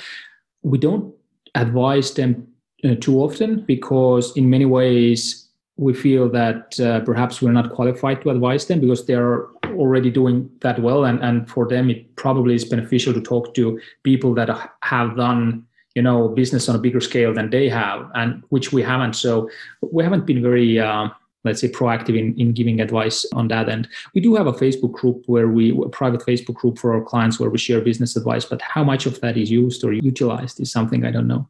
We 0.62 0.78
don't 0.78 1.14
advise 1.54 2.12
them 2.14 2.46
uh, 2.84 2.94
too 3.00 3.18
often 3.18 3.62
because 3.62 4.36
in 4.36 4.48
many 4.48 4.64
ways 4.64 5.48
we 5.76 5.94
feel 5.94 6.28
that 6.28 6.78
uh, 6.80 7.00
perhaps 7.00 7.40
we're 7.40 7.52
not 7.52 7.72
qualified 7.72 8.20
to 8.22 8.30
advise 8.30 8.66
them 8.66 8.80
because 8.80 9.06
they're 9.06 9.46
already 9.68 10.10
doing 10.10 10.50
that 10.60 10.80
well. 10.80 11.04
And, 11.04 11.20
and 11.22 11.48
for 11.48 11.68
them 11.68 11.88
it 11.88 12.16
probably 12.16 12.54
is 12.54 12.64
beneficial 12.64 13.14
to 13.14 13.20
talk 13.20 13.54
to 13.54 13.80
people 14.02 14.34
that 14.34 14.48
have 14.82 15.16
done 15.16 15.64
you 15.94 16.02
know 16.02 16.28
business 16.28 16.68
on 16.68 16.76
a 16.76 16.78
bigger 16.78 17.00
scale 17.00 17.34
than 17.34 17.50
they 17.50 17.68
have 17.68 18.10
and 18.14 18.42
which 18.50 18.72
we 18.72 18.82
haven't. 18.82 19.14
So 19.14 19.50
we 19.80 20.04
haven't 20.04 20.26
been 20.26 20.42
very 20.42 20.78
uh, 20.78 21.08
let's 21.44 21.60
say 21.60 21.68
proactive 21.68 22.18
in, 22.18 22.38
in 22.38 22.52
giving 22.52 22.80
advice 22.80 23.24
on 23.32 23.48
that 23.48 23.68
end 23.68 23.88
we 24.14 24.20
do 24.20 24.34
have 24.34 24.46
a 24.46 24.52
facebook 24.52 24.92
group 24.92 25.22
where 25.26 25.48
we 25.48 25.70
a 25.70 25.88
private 25.88 26.20
facebook 26.20 26.54
group 26.54 26.78
for 26.78 26.94
our 26.94 27.02
clients 27.02 27.38
where 27.38 27.50
we 27.50 27.58
share 27.58 27.80
business 27.80 28.16
advice 28.16 28.44
but 28.44 28.60
how 28.62 28.82
much 28.82 29.06
of 29.06 29.20
that 29.20 29.36
is 29.36 29.50
used 29.50 29.84
or 29.84 29.92
utilized 29.92 30.60
is 30.60 30.70
something 30.70 31.04
i 31.04 31.10
don't 31.10 31.28
know 31.28 31.48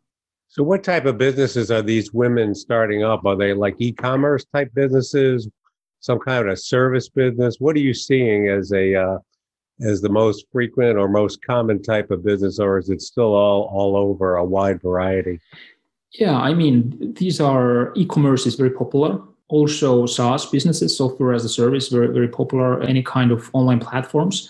so, 0.51 0.63
what 0.63 0.83
type 0.83 1.05
of 1.05 1.19
businesses 1.19 1.71
are 1.71 1.83
these 1.83 2.13
women 2.13 2.55
starting 2.55 3.05
up? 3.05 3.25
Are 3.27 3.37
they 3.37 3.53
like 3.53 3.77
e 3.79 3.93
commerce 3.93 4.47
type 4.47 4.73
businesses, 4.75 5.47
some 6.01 6.19
kind 6.19 6.49
of 6.49 6.59
service 6.59 7.09
business? 7.09 7.57
What 7.59 7.77
are 7.77 7.81
you 7.81 7.93
seeing 7.93 8.49
as 8.49 8.73
a 8.73 8.95
uh, 8.95 9.19
as 9.81 10.01
the 10.01 10.09
most 10.09 10.47
frequent 10.51 10.99
or 10.99 11.07
most 11.07 11.45
common 11.45 11.83
type 11.83 12.11
of 12.11 12.25
business, 12.25 12.59
or 12.59 12.79
is 12.79 12.89
it 12.89 13.03
still 13.03 13.35
all 13.35 13.71
all 13.71 13.95
over 13.97 14.37
a 14.37 14.45
wide 14.45 14.81
variety? 14.81 15.39
Yeah, 16.13 16.39
I 16.39 16.55
mean, 16.55 17.15
these 17.19 17.41
are 17.41 17.93
e-commerce 17.95 18.47
is 18.47 18.55
very 18.55 18.71
popular. 18.71 19.21
Also, 19.49 20.07
SaaS 20.07 20.47
businesses, 20.47 20.97
software 20.97 21.33
as 21.33 21.45
a 21.45 21.49
service, 21.49 21.89
very 21.89 22.13
very 22.13 22.29
popular. 22.29 22.83
Any 22.83 23.03
kind 23.03 23.31
of 23.33 23.51
online 23.53 23.81
platforms, 23.81 24.49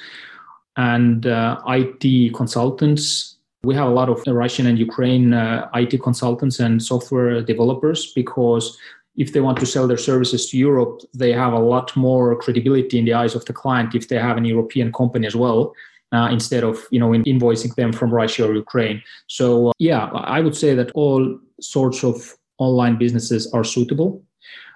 and 0.77 1.27
uh, 1.27 1.61
IT 1.67 2.35
consultants 2.35 3.39
we 3.65 3.75
have 3.75 3.89
a 3.89 3.93
lot 3.93 4.09
of 4.09 4.23
Russian 4.27 4.67
and 4.67 4.79
Ukraine 4.79 5.33
uh, 5.33 5.69
IT 5.75 6.03
consultants 6.03 6.61
and 6.61 6.83
software 6.83 7.43
developers 7.43 8.13
because 8.13 8.79
if 9.17 9.33
they 9.33 9.41
want 9.41 9.59
to 9.59 9.67
sell 9.67 9.89
their 9.89 9.97
services 9.97 10.49
to 10.51 10.57
Europe, 10.57 11.01
they 11.13 11.33
have 11.33 11.53
a 11.53 11.59
lot 11.59 11.95
more 11.97 12.37
credibility 12.37 12.99
in 12.99 13.05
the 13.05 13.15
eyes 13.15 13.35
of 13.35 13.45
the 13.47 13.53
client 13.53 13.95
if 13.97 14.09
they 14.09 14.17
have 14.17 14.37
an 14.37 14.45
European 14.45 14.93
company 14.93 15.27
as 15.27 15.35
well. 15.35 15.75
Uh, 16.11 16.31
instead 16.33 16.65
of 16.65 16.87
you 16.91 16.99
know 16.99 17.11
invoicing 17.11 17.75
them 17.75 17.93
from 17.93 18.11
Russia 18.11 18.49
or 18.49 18.55
Ukraine. 18.55 19.03
So 19.27 19.69
uh, 19.69 19.73
yeah, 19.79 20.07
I 20.07 20.41
would 20.41 20.57
say 20.57 20.75
that 20.75 20.91
all 20.93 21.39
sorts 21.61 22.03
of 22.03 22.35
online 22.57 22.97
businesses 22.97 23.53
are 23.53 23.63
suitable 23.63 24.23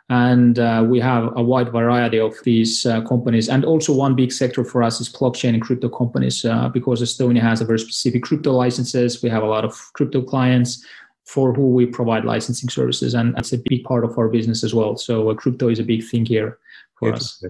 and 0.09 0.59
uh, 0.59 0.85
we 0.87 1.01
have 1.01 1.33
a 1.37 1.43
wide 1.43 1.71
variety 1.71 2.19
of 2.19 2.35
these 2.45 2.85
uh, 2.85 3.01
companies. 3.03 3.49
And 3.49 3.65
also 3.65 3.95
one 3.95 4.15
big 4.15 4.33
sector 4.33 4.65
for 4.65 4.83
us 4.83 5.01
is 5.01 5.09
blockchain 5.09 5.55
and 5.55 5.63
crypto 5.63 5.89
companies 5.89 6.45
uh, 6.45 6.69
because 6.69 7.01
estonia 7.03 7.41
has 7.41 7.61
a 7.61 7.65
very 7.65 7.79
specific 7.79 8.23
crypto 8.23 8.53
licenses. 8.53 9.23
We 9.23 9.31
have 9.31 9.43
a 9.43 9.47
lot 9.47 9.65
of 9.65 9.75
crypto 9.95 10.23
clients 10.23 10.85
for 11.25 11.53
who 11.55 11.71
we 11.71 11.87
provide 11.87 12.25
licensing 12.25 12.69
services 12.69 13.15
and 13.15 13.39
it's 13.39 13.53
a 13.53 13.59
big 13.69 13.85
part 13.85 14.05
of 14.05 14.19
our 14.19 14.29
business 14.29 14.65
as 14.65 14.75
well. 14.75 14.97
So 14.97 15.31
uh, 15.31 15.35
crypto 15.35 15.69
is 15.69 15.79
a 15.79 15.85
big 15.85 16.05
thing 16.05 16.27
here 16.27 16.59
for 16.99 17.13
us. 17.13 17.43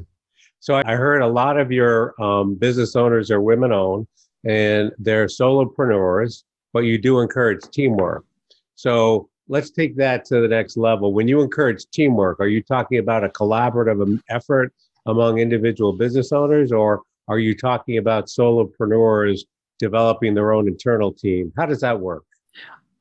So 0.61 0.77
i 0.77 0.95
heard 0.95 1.23
a 1.23 1.27
lot 1.27 1.59
of 1.59 1.73
your 1.73 2.15
um, 2.23 2.55
business 2.55 2.95
owners 2.95 3.31
are 3.31 3.41
women 3.41 3.73
owned 3.73 4.07
and 4.45 4.93
they're 4.99 5.27
solopreneurs 5.27 6.45
but 6.73 6.81
you 6.81 6.99
do 6.99 7.21
encourage 7.21 7.61
teamwork. 7.71 8.25
So 8.75 9.29
let's 9.49 9.71
take 9.71 9.97
that 9.97 10.25
to 10.27 10.41
the 10.41 10.49
next 10.49 10.77
level. 10.77 11.13
When 11.13 11.29
you 11.29 11.41
encourage 11.41 11.85
teamwork, 11.91 12.41
are 12.41 12.49
you 12.49 12.63
talking 12.63 12.99
about 12.99 13.25
a 13.25 13.29
collaborative 13.29 14.21
effort 14.29 14.73
among 15.07 15.39
individual 15.39 15.93
business 15.93 16.33
owners, 16.33 16.73
or 16.73 17.03
are 17.29 17.39
you 17.39 17.57
talking 17.57 17.99
about 17.99 18.27
solopreneurs 18.27 19.41
developing 19.79 20.35
their 20.35 20.53
own 20.53 20.69
internal 20.69 21.13
team? 21.13 21.53
How 21.57 21.67
does 21.67 21.81
that 21.81 22.01
work? 22.01 22.25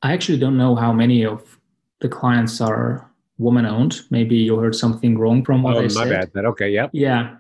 I 0.01 0.13
actually 0.13 0.39
don't 0.39 0.57
know 0.57 0.75
how 0.75 0.91
many 0.91 1.25
of 1.25 1.59
the 1.99 2.09
clients 2.09 2.59
are 2.59 3.11
woman 3.37 3.65
owned. 3.65 4.01
Maybe 4.09 4.35
you 4.35 4.57
heard 4.57 4.75
something 4.75 5.17
wrong 5.17 5.43
from 5.43 5.63
what 5.63 5.75
oh, 5.75 5.79
I 5.79 5.83
my 5.83 5.89
said. 5.89 6.09
bad. 6.09 6.31
That 6.33 6.45
okay. 6.45 6.69
Yep. 6.69 6.91
Yeah, 6.93 7.35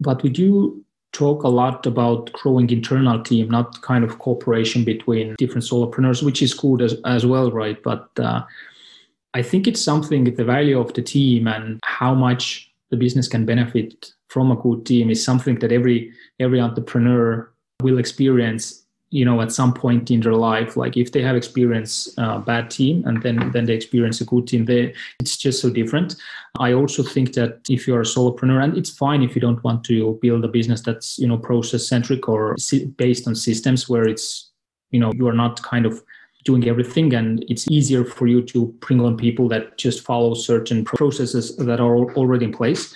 but 0.00 0.22
we 0.22 0.30
do 0.30 0.81
talk 1.12 1.42
a 1.42 1.48
lot 1.48 1.86
about 1.86 2.32
growing 2.32 2.70
internal 2.70 3.22
team, 3.22 3.48
not 3.50 3.80
kind 3.82 4.02
of 4.02 4.18
cooperation 4.18 4.82
between 4.84 5.34
different 5.36 5.64
solopreneurs, 5.64 6.22
which 6.22 6.42
is 6.42 6.54
good 6.54 6.80
as, 6.80 6.96
as 7.04 7.26
well, 7.26 7.50
right? 7.50 7.82
But 7.82 8.08
uh, 8.18 8.42
I 9.34 9.42
think 9.42 9.66
it's 9.66 9.80
something, 9.80 10.24
the 10.24 10.44
value 10.44 10.78
of 10.78 10.94
the 10.94 11.02
team 11.02 11.46
and 11.46 11.80
how 11.84 12.14
much 12.14 12.70
the 12.90 12.96
business 12.96 13.28
can 13.28 13.44
benefit 13.44 14.12
from 14.28 14.50
a 14.50 14.56
good 14.56 14.86
team 14.86 15.10
is 15.10 15.22
something 15.22 15.58
that 15.58 15.72
every 15.72 16.12
every 16.40 16.60
entrepreneur 16.60 17.50
will 17.82 17.98
experience 17.98 18.81
you 19.12 19.26
know 19.26 19.40
at 19.42 19.52
some 19.52 19.72
point 19.74 20.10
in 20.10 20.20
their 20.20 20.34
life 20.34 20.74
like 20.76 20.96
if 20.96 21.12
they 21.12 21.22
have 21.22 21.36
experienced 21.36 22.14
a 22.16 22.38
bad 22.38 22.70
team 22.70 23.04
and 23.06 23.22
then 23.22 23.50
then 23.52 23.66
they 23.66 23.74
experience 23.74 24.20
a 24.20 24.24
good 24.24 24.46
team 24.48 24.64
they 24.64 24.92
it's 25.20 25.36
just 25.36 25.60
so 25.60 25.70
different. 25.70 26.16
I 26.58 26.72
also 26.72 27.02
think 27.02 27.34
that 27.34 27.60
if 27.68 27.86
you're 27.86 28.00
a 28.00 28.04
solopreneur 28.04 28.62
and 28.62 28.76
it's 28.76 28.90
fine 28.90 29.22
if 29.22 29.34
you 29.34 29.40
don't 29.40 29.62
want 29.62 29.84
to 29.84 30.18
build 30.20 30.44
a 30.44 30.48
business 30.48 30.80
that's 30.80 31.18
you 31.18 31.28
know 31.28 31.38
process 31.38 31.86
centric 31.86 32.28
or 32.28 32.56
based 32.96 33.28
on 33.28 33.34
systems 33.34 33.88
where 33.88 34.08
it's 34.08 34.50
you 34.90 35.00
know 35.00 35.12
you 35.12 35.28
are 35.28 35.34
not 35.44 35.62
kind 35.62 35.86
of 35.86 36.02
doing 36.44 36.66
everything 36.68 37.14
and 37.14 37.44
it's 37.48 37.70
easier 37.70 38.04
for 38.04 38.26
you 38.26 38.42
to 38.42 38.66
bring 38.80 39.00
on 39.00 39.16
people 39.16 39.46
that 39.48 39.78
just 39.78 40.02
follow 40.02 40.34
certain 40.34 40.84
processes 40.84 41.56
that 41.56 41.80
are 41.80 41.96
already 42.16 42.46
in 42.46 42.52
place. 42.52 42.94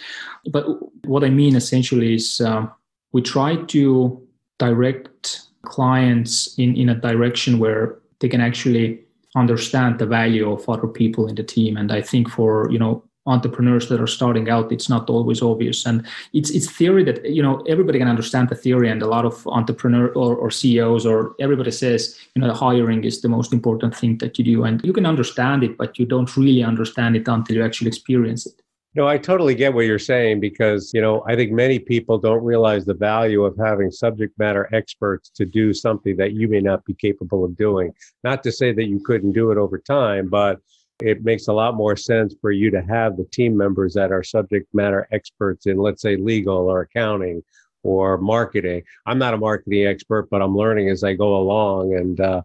But 0.50 0.66
what 1.06 1.25
i 1.25 1.28
mean 1.28 1.54
essentially 1.54 2.14
is 2.14 2.40
uh, 2.40 2.66
we 3.12 3.23
try 3.23 3.56
to 3.56 4.20
direct 4.58 5.46
clients 5.66 6.54
in, 6.58 6.76
in 6.76 6.88
a 6.88 6.94
direction 6.94 7.58
where 7.58 7.99
they 8.20 8.28
can 8.28 8.40
actually 8.40 8.99
understand 9.35 9.99
the 9.99 10.06
value 10.06 10.50
of 10.50 10.68
other 10.68 10.88
people 10.88 11.26
in 11.26 11.35
the 11.35 11.42
team. 11.42 11.76
And 11.76 11.92
I 11.92 12.00
think 12.00 12.30
for, 12.30 12.70
you 12.70 12.78
know, 12.78 13.02
entrepreneurs 13.26 13.88
that 13.88 14.00
are 14.00 14.06
starting 14.06 14.49
out 14.49 14.70
it's 14.70 14.88
not 14.88 15.11
always 15.11 15.42
obvious. 15.42 15.85
And 15.85 16.06
it's 16.32 16.50
it's 16.50 16.70
theory 16.70 17.02
that 17.04 17.25
you 17.28 17.42
know 17.42 17.61
everybody 17.66 17.99
can 17.99 18.08
understand 18.08 18.49
the 18.49 18.54
theory. 18.54 18.88
And 18.88 19.02
a 19.02 19.08
lot 19.08 19.25
of 19.25 19.46
entrepreneur 19.49 20.08
or, 20.08 20.37
or 20.37 20.50
ceos 20.50 21.04
or 21.04 21.35
everybody 21.40 21.73
says 21.73 22.16
you 22.35 22.40
know 22.40 22.46
the 22.46 22.54
hiring 22.54 23.02
is 23.04 23.20
the 23.20 23.28
most 23.28 23.52
important 23.52 23.96
thing 23.96 24.18
that 24.18 24.38
you 24.38 24.44
do. 24.44 24.64
And 24.64 24.80
you 24.85 24.92
can 24.92 25.06
understand 25.06 25.64
it 25.64 25.76
but 25.76 25.99
you 25.99 26.06
don't 26.06 26.37
really 26.37 26.62
understand 26.62 27.16
it 27.16 27.26
until 27.26 27.56
you 27.56 27.64
actually 27.64 27.88
experience 27.88 28.46
it 28.46 28.62
no, 28.97 29.07
I 29.07 29.19
totally 29.19 29.55
get 29.55 29.75
what 29.75 29.85
you're 29.85 29.99
saying 29.99 30.41
because, 30.41 30.91
you 30.95 31.03
know, 31.03 31.23
I 31.29 31.37
think 31.37 31.53
many 31.53 31.79
people 31.79 32.17
don't 32.17 32.43
realize 32.43 32.87
the 32.87 32.95
value 32.95 33.45
of 33.45 33.55
having 33.59 33.91
subject 33.91 34.38
matter 34.38 34.71
experts 34.73 35.29
to 35.35 35.45
do 35.45 35.75
something 35.75 36.17
that 36.17 36.33
you 36.33 36.49
may 36.49 36.62
not 36.62 36.83
be 36.87 36.95
capable 36.95 37.45
of 37.45 37.59
doing. 37.59 37.93
Not 38.25 38.43
to 38.45 38.50
say 38.50 38.73
that 38.73 38.87
you 38.87 38.99
couldn't 38.99 39.33
do 39.33 39.50
it 39.50 39.59
over 39.59 39.76
time, 39.79 40.31
but 40.31 40.61
it 41.03 41.23
makes 41.23 41.49
a 41.49 41.53
lot 41.53 41.75
more 41.75 41.95
sense 41.95 42.35
for 42.41 42.53
you 42.53 42.71
to 42.71 42.81
have 42.81 43.19
the 43.19 43.26
team 43.26 43.55
members 43.55 43.93
that 43.93 44.12
are 44.12 44.23
subject 44.23 44.67
matter 44.73 45.07
experts 45.12 45.67
in, 45.67 45.76
let's 45.76 46.00
say, 46.00 46.17
legal 46.17 46.57
or 46.57 46.81
accounting 46.81 47.43
or 47.83 48.17
marketing. 48.17 48.83
I'm 49.05 49.19
not 49.19 49.35
a 49.35 49.38
marketing 49.38 49.87
expert, 49.87 50.31
but 50.31 50.41
I'm 50.41 50.57
learning 50.57 50.88
as 50.88 51.05
I 51.05 51.12
go 51.12 51.37
along. 51.37 51.95
And, 51.95 52.19
uh, 52.19 52.43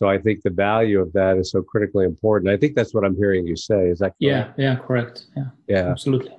so 0.00 0.08
I 0.08 0.16
think 0.16 0.40
the 0.42 0.48
value 0.48 0.98
of 0.98 1.12
that 1.12 1.36
is 1.36 1.50
so 1.50 1.60
critically 1.60 2.06
important. 2.06 2.50
I 2.50 2.56
think 2.56 2.74
that's 2.74 2.94
what 2.94 3.04
I'm 3.04 3.14
hearing 3.14 3.46
you 3.46 3.54
say. 3.54 3.88
Is 3.88 3.98
that 3.98 4.14
correct? 4.18 4.20
Yeah, 4.20 4.52
yeah, 4.56 4.76
correct. 4.76 5.26
Yeah, 5.36 5.44
yeah, 5.68 5.90
absolutely. 5.90 6.34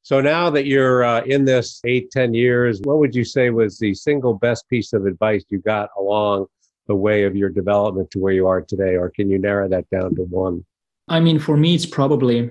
So 0.00 0.22
now 0.22 0.48
that 0.48 0.64
you're 0.64 1.04
uh, 1.04 1.20
in 1.24 1.44
this 1.44 1.82
eight, 1.84 2.10
ten 2.10 2.32
years, 2.32 2.80
what 2.82 3.00
would 3.00 3.14
you 3.14 3.22
say 3.22 3.50
was 3.50 3.76
the 3.78 3.92
single 3.92 4.32
best 4.32 4.66
piece 4.70 4.94
of 4.94 5.04
advice 5.04 5.44
you 5.50 5.58
got 5.58 5.90
along 5.98 6.46
the 6.86 6.94
way 6.94 7.24
of 7.24 7.36
your 7.36 7.50
development 7.50 8.10
to 8.12 8.20
where 8.20 8.32
you 8.32 8.46
are 8.46 8.62
today? 8.62 8.96
Or 8.96 9.10
can 9.10 9.28
you 9.28 9.38
narrow 9.38 9.68
that 9.68 9.84
down 9.90 10.14
to 10.14 10.22
one? 10.22 10.64
I 11.08 11.20
mean, 11.20 11.38
for 11.38 11.58
me, 11.58 11.74
it's 11.74 11.84
probably, 11.84 12.50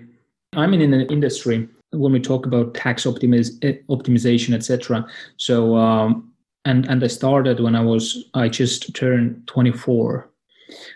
I'm 0.54 0.76
in 0.76 0.94
an 0.94 1.02
industry 1.10 1.68
when 1.94 2.12
we 2.12 2.20
talk 2.20 2.46
about 2.46 2.76
tax 2.76 3.06
optimiz- 3.06 3.58
optimization, 3.88 4.54
etc. 4.54 5.04
So, 5.38 5.76
um, 5.76 6.32
and 6.66 6.88
and 6.88 7.04
I 7.04 7.08
started 7.08 7.60
when 7.60 7.76
I 7.76 7.82
was 7.82 8.26
I 8.36 8.50
just 8.50 8.94
turned 8.94 9.48
24, 9.48 10.30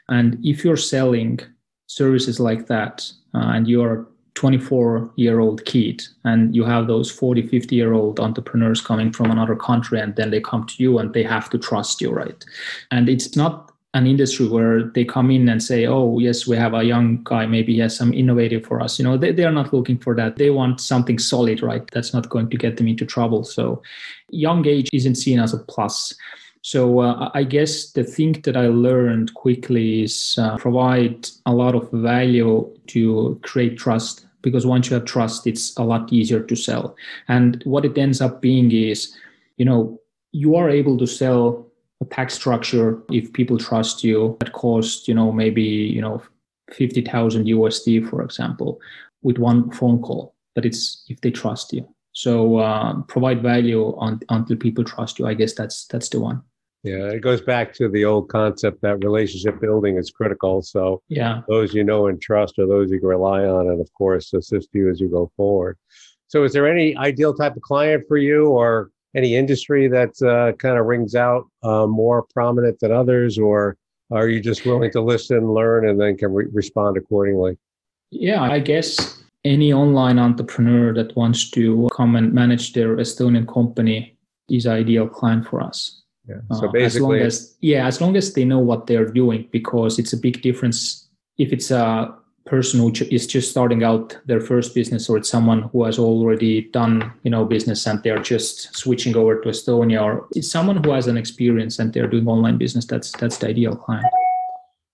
and 0.09 0.37
if 0.43 0.63
you're 0.63 0.77
selling 0.77 1.39
services 1.87 2.39
like 2.39 2.67
that 2.67 3.09
uh, 3.33 3.51
and 3.55 3.67
you're 3.67 4.01
a 4.01 4.05
24 4.35 5.11
year 5.15 5.39
old 5.39 5.65
kid 5.65 6.03
and 6.23 6.55
you 6.55 6.63
have 6.63 6.85
those 6.85 7.09
40, 7.09 7.47
50 7.47 7.75
year 7.75 7.93
old 7.93 8.19
entrepreneurs 8.19 8.81
coming 8.81 9.11
from 9.11 9.31
another 9.31 9.55
country 9.55 9.99
and 9.99 10.15
then 10.15 10.29
they 10.29 10.39
come 10.39 10.63
to 10.67 10.75
you 10.77 10.99
and 10.99 11.13
they 11.13 11.23
have 11.23 11.49
to 11.49 11.57
trust 11.57 12.01
you, 12.01 12.11
right? 12.11 12.45
And 12.91 13.09
it's 13.09 13.35
not 13.35 13.71
an 13.95 14.05
industry 14.05 14.47
where 14.47 14.83
they 14.83 15.03
come 15.03 15.31
in 15.31 15.49
and 15.49 15.63
say, 15.63 15.87
oh, 15.87 16.19
yes, 16.19 16.45
we 16.45 16.55
have 16.55 16.75
a 16.75 16.83
young 16.83 17.23
guy, 17.23 17.47
maybe 17.47 17.73
he 17.73 17.79
has 17.79 17.95
some 17.95 18.13
innovative 18.13 18.63
for 18.63 18.79
us. 18.79 18.99
You 18.99 19.05
know, 19.05 19.17
they, 19.17 19.31
they 19.31 19.43
are 19.43 19.51
not 19.51 19.73
looking 19.73 19.97
for 19.97 20.15
that. 20.15 20.35
They 20.35 20.51
want 20.51 20.81
something 20.81 21.17
solid, 21.17 21.63
right? 21.63 21.89
That's 21.91 22.13
not 22.13 22.29
going 22.29 22.49
to 22.51 22.57
get 22.57 22.77
them 22.77 22.87
into 22.87 23.07
trouble. 23.07 23.43
So 23.43 23.81
young 24.29 24.67
age 24.67 24.89
isn't 24.93 25.15
seen 25.15 25.39
as 25.39 25.53
a 25.53 25.57
plus 25.57 26.13
So 26.61 26.99
uh, 26.99 27.31
I 27.33 27.43
guess 27.43 27.91
the 27.91 28.03
thing 28.03 28.33
that 28.43 28.57
I 28.57 28.67
learned 28.67 29.33
quickly 29.33 30.03
is 30.03 30.35
uh, 30.37 30.57
provide 30.57 31.29
a 31.45 31.53
lot 31.53 31.75
of 31.75 31.89
value 31.91 32.69
to 32.87 33.39
create 33.43 33.77
trust 33.77 34.25
because 34.41 34.65
once 34.65 34.89
you 34.89 34.95
have 34.95 35.05
trust, 35.05 35.47
it's 35.47 35.75
a 35.77 35.83
lot 35.83 36.11
easier 36.11 36.41
to 36.41 36.55
sell. 36.55 36.95
And 37.27 37.61
what 37.65 37.85
it 37.85 37.97
ends 37.97 38.21
up 38.21 38.41
being 38.41 38.71
is, 38.71 39.15
you 39.57 39.65
know, 39.65 39.99
you 40.31 40.55
are 40.55 40.69
able 40.69 40.97
to 40.97 41.07
sell 41.07 41.67
a 42.01 42.05
tax 42.05 42.35
structure 42.35 43.01
if 43.11 43.33
people 43.33 43.57
trust 43.57 44.03
you 44.03 44.37
at 44.41 44.53
cost, 44.53 45.07
you 45.07 45.13
know, 45.13 45.31
maybe, 45.31 45.63
you 45.63 46.01
know, 46.01 46.21
50,000 46.71 47.45
USD, 47.45 48.09
for 48.09 48.21
example, 48.21 48.79
with 49.21 49.37
one 49.37 49.71
phone 49.71 50.01
call. 50.01 50.35
But 50.53 50.65
it's 50.65 51.03
if 51.07 51.21
they 51.21 51.31
trust 51.31 51.73
you. 51.73 51.87
So 52.17 52.57
uh, 52.57 53.01
provide 53.03 53.43
value 53.43 53.95
on, 53.97 54.19
until 54.29 54.57
people 54.57 54.83
trust 54.83 55.19
you. 55.19 55.27
I 55.27 55.35
guess 55.35 55.53
that's 55.53 55.85
that's 55.85 56.09
the 56.09 56.19
one. 56.19 56.41
Yeah, 56.81 57.09
it 57.09 57.21
goes 57.21 57.41
back 57.41 57.75
to 57.75 57.89
the 57.89 58.05
old 58.05 58.29
concept 58.29 58.81
that 58.81 59.03
relationship 59.03 59.61
building 59.61 59.97
is 59.97 60.09
critical. 60.09 60.63
So 60.63 61.03
yeah, 61.09 61.41
those 61.47 61.75
you 61.75 61.83
know 61.83 62.07
and 62.07 62.19
trust 62.19 62.57
are 62.57 62.65
those 62.65 62.89
you 62.89 62.99
can 62.99 63.07
rely 63.07 63.45
on, 63.45 63.67
and 63.67 63.79
of 63.79 63.93
course 63.93 64.33
assist 64.33 64.69
you 64.73 64.89
as 64.89 64.99
you 64.99 65.09
go 65.09 65.31
forward. 65.37 65.77
So, 66.27 66.43
is 66.43 66.53
there 66.53 66.67
any 66.67 66.97
ideal 66.97 67.35
type 67.35 67.55
of 67.55 67.61
client 67.61 68.03
for 68.07 68.17
you, 68.17 68.47
or 68.47 68.89
any 69.15 69.35
industry 69.35 69.87
that 69.87 70.19
uh, 70.23 70.53
kind 70.53 70.79
of 70.79 70.87
rings 70.87 71.13
out 71.13 71.43
uh, 71.61 71.85
more 71.85 72.25
prominent 72.33 72.79
than 72.79 72.91
others, 72.91 73.37
or 73.37 73.77
are 74.09 74.27
you 74.27 74.39
just 74.39 74.65
willing 74.65 74.89
to 74.93 75.01
listen, 75.01 75.53
learn, 75.53 75.87
and 75.87 76.01
then 76.01 76.17
can 76.17 76.33
re- 76.33 76.47
respond 76.51 76.97
accordingly? 76.97 77.59
Yeah, 78.09 78.41
I 78.41 78.57
guess 78.57 79.16
any 79.47 79.71
online 79.73 80.19
entrepreneur 80.19 80.93
that 80.93 81.15
wants 81.15 81.49
to 81.51 81.87
come 81.95 82.15
and 82.15 82.33
manage 82.33 82.73
their 82.73 82.97
Estonian 82.97 83.47
company 83.47 84.17
is 84.49 84.67
ideal 84.67 85.07
client 85.07 85.47
for 85.47 85.61
us. 85.61 86.03
Yeah. 86.27 86.35
So 86.53 86.67
basically, 86.67 86.81
uh, 86.83 86.85
as 86.85 86.99
long 86.99 87.15
as, 87.27 87.57
yeah, 87.61 87.87
as 87.87 88.01
long 88.01 88.17
as 88.17 88.33
they 88.33 88.43
know 88.43 88.59
what 88.59 88.87
they're 88.87 89.05
doing, 89.05 89.47
because 89.51 89.97
it's 89.97 90.13
a 90.13 90.17
big 90.17 90.41
difference 90.41 91.07
if 91.37 91.53
it's 91.53 91.71
a 91.71 92.13
person 92.45 92.79
who 92.79 92.91
is 93.11 93.27
just 93.27 93.51
starting 93.51 93.83
out 93.83 94.17
their 94.25 94.39
first 94.39 94.73
business 94.73 95.09
or 95.09 95.17
it's 95.17 95.29
someone 95.29 95.63
who 95.63 95.83
has 95.83 95.99
already 95.99 96.61
done 96.71 97.11
you 97.23 97.29
know 97.29 97.43
business 97.43 97.85
and 97.85 98.01
they're 98.03 98.23
just 98.23 98.73
switching 98.73 99.17
over 99.17 99.41
to 99.41 99.49
estonia 99.49 100.01
or 100.01 100.25
it's 100.31 100.49
someone 100.49 100.81
who 100.81 100.91
has 100.91 101.07
an 101.07 101.17
experience 101.17 101.77
and 101.77 101.91
they're 101.91 102.07
doing 102.07 102.25
online 102.25 102.57
business 102.57 102.85
that's 102.85 103.11
that's 103.17 103.37
the 103.39 103.47
ideal 103.49 103.75
client 103.75 104.05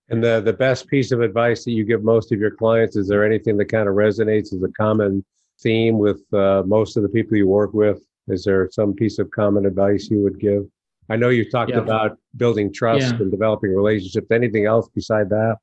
and 0.10 0.24
the 0.24 0.42
the 0.42 0.54
best 0.54 0.88
piece 0.88 1.12
of 1.12 1.22
advice 1.22 1.64
that 1.64 1.72
you 1.72 1.84
give 1.84 2.04
most 2.04 2.32
of 2.32 2.40
your 2.40 2.52
clients 2.52 2.96
is 2.96 3.08
there 3.08 3.26
anything 3.26 3.58
that 3.58 3.66
kind 3.66 3.88
of 3.88 3.96
resonates 3.96 4.54
as 4.54 4.62
a 4.64 4.72
common 4.74 5.24
theme 5.62 5.98
with 5.98 6.22
uh, 6.34 6.64
most 6.66 6.98
of 6.98 7.04
the 7.04 7.10
people 7.10 7.38
you 7.38 7.48
work 7.48 7.74
with 7.74 8.04
is 8.28 8.44
there 8.44 8.70
some 8.72 8.94
piece 8.94 9.20
of 9.20 9.30
common 9.32 9.66
advice 9.66 10.10
you 10.10 10.22
would 10.22 10.40
give 10.40 10.64
i 11.10 11.16
know 11.16 11.30
you 11.30 11.50
talked 11.50 11.72
yeah. 11.72 11.78
about 11.78 12.18
building 12.38 12.72
trust 12.74 13.14
yeah. 13.14 13.22
and 13.22 13.32
developing 13.32 13.74
relationships 13.74 14.32
anything 14.32 14.66
else 14.66 14.88
beside 14.90 15.30
that 15.30 15.58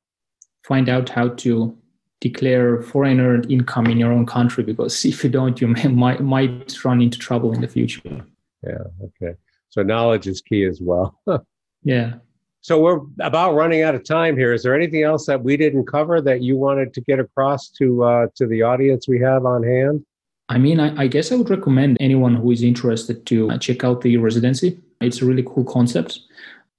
find 0.63 0.89
out 0.89 1.09
how 1.09 1.27
to 1.29 1.75
declare 2.21 2.81
foreign 2.81 3.19
earned 3.19 3.51
income 3.51 3.87
in 3.87 3.97
your 3.97 4.11
own 4.11 4.25
country 4.25 4.63
because 4.63 5.03
if 5.11 5.23
you 5.23 5.29
don't, 5.29 5.59
you 5.59 5.67
may, 5.67 5.87
might, 5.87 6.21
might 6.21 6.85
run 6.85 7.01
into 7.01 7.17
trouble 7.17 7.51
in 7.51 7.59
the 7.59 7.67
future. 7.67 8.23
Yeah. 8.63 8.83
Okay. 9.03 9.35
So 9.69 9.83
knowledge 9.83 10.27
is 10.27 10.41
key 10.41 10.63
as 10.63 10.79
well. 10.81 11.19
yeah. 11.83 12.15
So 12.61 12.79
we're 12.79 12.99
about 13.19 13.55
running 13.55 13.81
out 13.81 13.95
of 13.95 14.03
time 14.03 14.37
here. 14.37 14.53
Is 14.53 14.61
there 14.61 14.75
anything 14.75 15.01
else 15.01 15.25
that 15.25 15.43
we 15.43 15.57
didn't 15.57 15.85
cover 15.85 16.21
that 16.21 16.41
you 16.41 16.57
wanted 16.57 16.93
to 16.93 17.01
get 17.01 17.19
across 17.19 17.69
to 17.69 18.03
uh, 18.03 18.27
to 18.35 18.45
the 18.45 18.61
audience 18.61 19.07
we 19.07 19.19
have 19.19 19.45
on 19.45 19.63
hand? 19.63 20.05
I 20.47 20.57
mean, 20.59 20.79
I, 20.79 21.03
I 21.03 21.07
guess 21.07 21.31
I 21.31 21.35
would 21.35 21.49
recommend 21.49 21.97
anyone 21.99 22.35
who 22.35 22.51
is 22.51 22.61
interested 22.61 23.25
to 23.25 23.49
uh, 23.49 23.57
check 23.57 23.83
out 23.83 24.01
the 24.01 24.17
residency. 24.17 24.79
It's 24.99 25.21
a 25.21 25.25
really 25.25 25.43
cool 25.43 25.63
concept. 25.63 26.19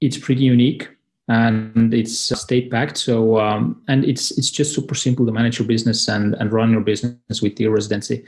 It's 0.01 0.19
pretty 0.19 0.45
unique 0.45 0.89
and 1.29 1.93
it's 1.93 2.17
state 2.39 2.71
backed. 2.71 2.99
So 2.99 3.41
um, 3.41 3.83
and 3.88 4.05
it's 4.05 4.31
it's 4.38 4.51
just 4.51 4.75
super 4.75 4.95
simple 4.95 5.27
to 5.27 5.33
manage 5.33 5.59
your 5.59 5.66
business 5.66 6.07
and 6.07 6.35
and 6.35 6.53
run 6.53 6.71
your 6.71 6.83
business 6.83 7.42
with 7.42 7.57
the 7.57 7.66
residency. 7.66 8.25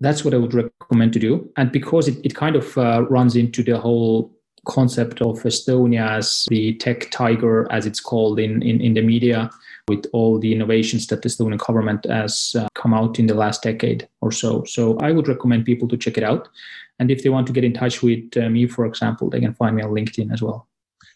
That's 0.00 0.24
what 0.24 0.34
I 0.34 0.36
would 0.36 0.52
recommend 0.52 1.14
to 1.14 1.18
do. 1.18 1.50
And 1.56 1.70
because 1.72 2.08
it, 2.08 2.18
it 2.24 2.34
kind 2.34 2.56
of 2.56 2.76
uh, 2.76 3.06
runs 3.08 3.36
into 3.36 3.62
the 3.62 3.78
whole 3.78 4.32
concept 4.66 5.20
of 5.20 5.42
Estonia 5.42 6.08
as 6.10 6.46
the 6.48 6.74
tech 6.74 7.10
tiger, 7.10 7.70
as 7.72 7.86
it's 7.86 8.00
called 8.00 8.38
in, 8.38 8.62
in, 8.62 8.80
in 8.80 8.94
the 8.94 9.02
media, 9.02 9.50
with 9.88 10.06
all 10.12 10.38
the 10.38 10.52
innovations 10.52 11.06
that 11.08 11.22
the 11.22 11.28
Estonian 11.28 11.58
government 11.58 12.06
has 12.06 12.54
uh, 12.58 12.68
come 12.74 12.94
out 12.94 13.18
in 13.18 13.26
the 13.26 13.34
last 13.34 13.62
decade 13.62 14.08
or 14.20 14.30
so. 14.30 14.64
So 14.64 14.96
I 14.98 15.10
would 15.12 15.28
recommend 15.28 15.64
people 15.64 15.88
to 15.88 15.96
check 15.96 16.16
it 16.16 16.24
out. 16.24 16.48
And 16.98 17.10
if 17.10 17.22
they 17.22 17.30
want 17.30 17.46
to 17.48 17.52
get 17.52 17.64
in 17.64 17.72
touch 17.72 18.02
with 18.02 18.36
uh, 18.36 18.48
me, 18.48 18.66
for 18.66 18.86
example, 18.86 19.28
they 19.28 19.40
can 19.40 19.54
find 19.54 19.74
me 19.74 19.82
on 19.82 19.90
LinkedIn 19.90 20.32
as 20.32 20.40
well. 20.40 20.68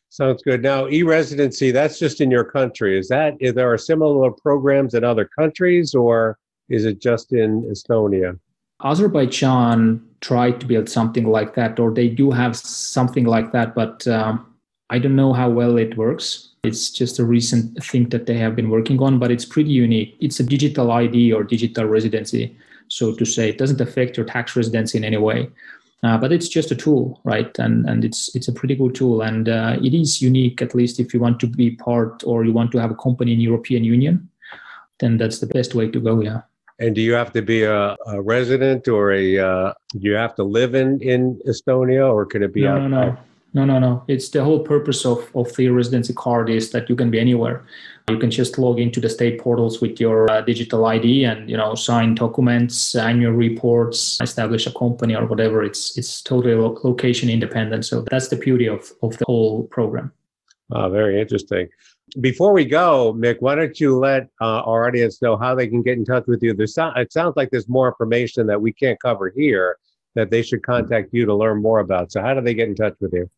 Sounds 0.09 0.43
good. 0.43 0.63
Now, 0.63 0.89
e-residency, 0.89 1.71
that's 1.71 1.99
just 1.99 2.21
in 2.21 2.31
your 2.31 2.45
country. 2.45 2.99
Is 2.99 3.09
that, 3.09 3.37
is 3.39 3.55
there 3.55 3.73
are 3.73 3.79
similar 3.79 4.31
programs 4.31 4.95
in 4.95 5.05
other 5.05 5.25
countries 5.25 5.95
or 5.95 6.39
is 6.69 6.85
it 6.85 7.01
just 7.01 7.33
in 7.33 7.63
Estonia? 7.65 8.39
Azerbaijan 8.85 10.07
tried 10.21 10.61
to 10.61 10.67
build 10.67 10.89
something 10.89 11.27
like 11.27 11.55
that, 11.55 11.79
or 11.79 11.93
they 11.93 12.09
do 12.09 12.31
have 12.31 12.57
something 12.57 13.25
like 13.25 13.53
that, 13.53 13.75
but 13.75 14.07
um, 14.09 14.47
I 14.91 14.99
don't 14.99 15.17
know 15.17 15.33
how 15.33 15.49
well 15.49 15.77
it 15.77 15.97
works. 15.97 16.51
It's 16.65 16.91
just 16.91 17.19
a 17.19 17.25
recent 17.25 17.83
thing 17.85 18.09
that 18.11 18.27
they 18.27 18.37
have 18.39 18.55
been 18.55 18.71
working 18.71 19.01
on, 19.03 19.19
but 19.19 19.31
it's 19.31 19.45
pretty 19.45 19.71
unique. 19.71 20.17
It's 20.21 20.41
a 20.41 20.45
digital 20.45 20.91
ID 20.91 21.33
or 21.33 21.43
digital 21.43 21.87
residency, 21.87 22.57
so 22.89 23.15
to 23.15 23.25
say. 23.25 23.51
It 23.51 23.59
doesn't 23.59 23.81
affect 23.81 24.17
your 24.17 24.27
tax 24.27 24.57
residency 24.57 24.99
in 24.99 25.05
any 25.05 25.17
way. 25.17 25.49
Uh, 26.03 26.19
but 26.19 26.31
it's 26.31 26.49
just 26.49 26.71
a 26.71 26.77
tool, 26.77 27.21
right? 27.25 27.59
And 27.59 27.89
and 27.89 28.05
it's 28.05 28.35
it's 28.37 28.49
a 28.49 28.53
pretty 28.53 28.75
good 28.75 28.95
tool, 28.95 29.23
and 29.23 29.49
uh, 29.49 29.79
it 29.83 29.95
is 29.95 30.21
unique. 30.21 30.61
At 30.61 30.75
least 30.75 31.01
if 31.01 31.15
you 31.15 31.21
want 31.21 31.41
to 31.41 31.47
be 31.47 31.71
part 31.71 32.23
or 32.25 32.45
you 32.45 32.53
want 32.53 32.71
to 32.73 32.79
have 32.79 32.91
a 32.91 32.95
company 32.95 33.33
in 33.33 33.41
European 33.41 33.83
Union, 33.83 34.29
then 35.01 35.17
that's 35.17 35.39
the 35.39 35.47
best 35.47 35.75
way 35.75 35.91
to 35.91 35.99
go. 35.99 36.21
Yeah. 36.21 36.43
And 36.79 36.95
do 36.95 37.01
you 37.01 37.15
have 37.15 37.33
to 37.33 37.43
be 37.43 37.63
a, 37.63 37.97
a 38.07 38.21
resident 38.21 38.87
or 38.87 39.13
a? 39.13 39.39
Uh, 39.39 39.73
do 39.93 40.01
you 40.01 40.15
have 40.15 40.35
to 40.35 40.45
live 40.45 40.75
in 40.75 41.01
in 41.01 41.41
Estonia, 41.47 42.13
or 42.13 42.27
could 42.27 42.43
it 42.43 42.53
be? 42.53 42.63
No, 42.63 42.77
no, 42.77 42.89
no, 42.89 43.17
no, 43.55 43.65
no, 43.65 43.79
no. 43.79 44.05
It's 44.09 44.29
the 44.29 44.45
whole 44.45 44.61
purpose 44.61 45.07
of 45.07 45.31
of 45.35 45.55
the 45.57 45.69
residency 45.71 46.13
card 46.13 46.51
is 46.51 46.73
that 46.73 46.91
you 46.91 46.97
can 46.97 47.11
be 47.11 47.19
anywhere. 47.19 47.65
You 48.11 48.19
can 48.19 48.31
just 48.31 48.59
log 48.59 48.79
into 48.79 49.01
the 49.01 49.09
state 49.09 49.41
portals 49.41 49.81
with 49.81 49.99
your 49.99 50.31
uh, 50.31 50.43
digital 50.43 50.85
ID 50.85 51.25
and 51.25 51.49
you 51.49 51.57
know 51.57 51.75
sign 51.75 52.15
documents, 52.15 52.95
annual 52.95 53.33
reports, 53.33 54.19
establish 54.21 54.67
a 54.67 54.73
company 54.73 55.17
or 55.17 55.25
whatever. 55.25 55.65
It's 55.65 55.97
it's 55.97 56.21
totally 56.21 56.55
lo- 56.55 56.79
location 56.85 57.31
independent. 57.31 57.87
So 57.87 58.05
that's 58.11 58.29
the 58.29 58.37
beauty 58.37 58.69
of 58.69 58.93
of 59.03 59.17
the 59.17 59.25
whole 59.25 59.65
program. 59.69 60.13
Oh, 60.71 60.91
very 60.91 61.21
interesting. 61.21 61.69
Before 62.21 62.53
we 62.53 62.65
go, 62.65 63.13
Mick, 63.15 63.37
why 63.41 63.57
don't 63.57 63.79
you 63.81 63.99
let 63.99 64.29
uh, 64.41 64.61
our 64.63 64.87
audience 64.87 65.21
know 65.21 65.37
how 65.37 65.55
they 65.55 65.67
can 65.67 65.83
get 65.83 65.99
in 65.99 66.05
touch 66.05 66.25
with 66.27 66.43
you? 66.43 66.55
There's, 66.55 66.79
it 66.79 67.13
sounds 67.13 67.35
like 67.37 67.51
there's 67.51 67.69
more 67.69 67.89
information 67.89 68.47
that 68.47 68.61
we 68.61 68.73
can't 68.73 69.01
cover 69.01 69.33
here 69.35 69.77
that 70.15 70.31
they 70.31 70.43
should 70.43 70.63
contact 70.63 71.13
you 71.13 71.27
to 71.27 71.35
learn 71.35 71.61
more 71.61 71.81
about. 71.81 72.13
So, 72.13 72.23
how 72.23 72.33
do 72.35 72.41
they 72.41 72.55
get 72.55 72.69
in 72.69 72.75
touch 72.75 72.95
with 73.01 73.13
you? 73.13 73.29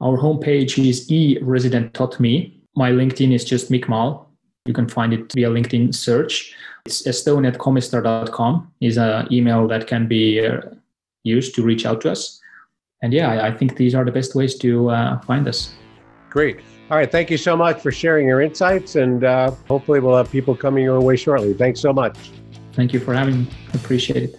Our 0.00 0.18
homepage 0.18 0.78
is 0.78 1.10
eresident.me 1.10 2.62
my 2.74 2.90
LinkedIn 2.90 3.32
is 3.32 3.44
just 3.44 3.70
Mick 3.70 3.88
Mal. 3.88 4.28
You 4.64 4.72
can 4.72 4.88
find 4.88 5.12
it 5.12 5.32
via 5.32 5.50
LinkedIn 5.50 5.94
search. 5.94 6.54
It's 6.86 7.06
estonia@comistar.com 7.06 8.72
is 8.80 8.96
an 8.96 9.32
email 9.32 9.68
that 9.68 9.86
can 9.86 10.08
be 10.08 10.44
uh, 10.44 10.60
used 11.24 11.54
to 11.56 11.62
reach 11.62 11.84
out 11.84 12.00
to 12.02 12.12
us. 12.12 12.40
And 13.02 13.12
yeah, 13.12 13.30
I, 13.30 13.48
I 13.48 13.56
think 13.56 13.76
these 13.76 13.94
are 13.94 14.04
the 14.04 14.12
best 14.12 14.34
ways 14.34 14.56
to 14.58 14.90
uh, 14.90 15.20
find 15.20 15.46
us. 15.48 15.74
Great. 16.30 16.60
All 16.92 16.98
right. 16.98 17.10
Thank 17.10 17.30
you 17.30 17.38
so 17.38 17.56
much 17.56 17.80
for 17.80 17.90
sharing 17.90 18.28
your 18.28 18.42
insights. 18.42 18.96
And 18.96 19.24
uh, 19.24 19.52
hopefully, 19.66 19.98
we'll 19.98 20.18
have 20.18 20.30
people 20.30 20.54
coming 20.54 20.84
your 20.84 21.00
way 21.00 21.16
shortly. 21.16 21.54
Thanks 21.54 21.80
so 21.80 21.90
much. 21.90 22.32
Thank 22.74 22.92
you 22.92 23.00
for 23.00 23.14
having 23.14 23.44
me. 23.44 23.48
Appreciate 23.72 24.24
it. 24.24 24.38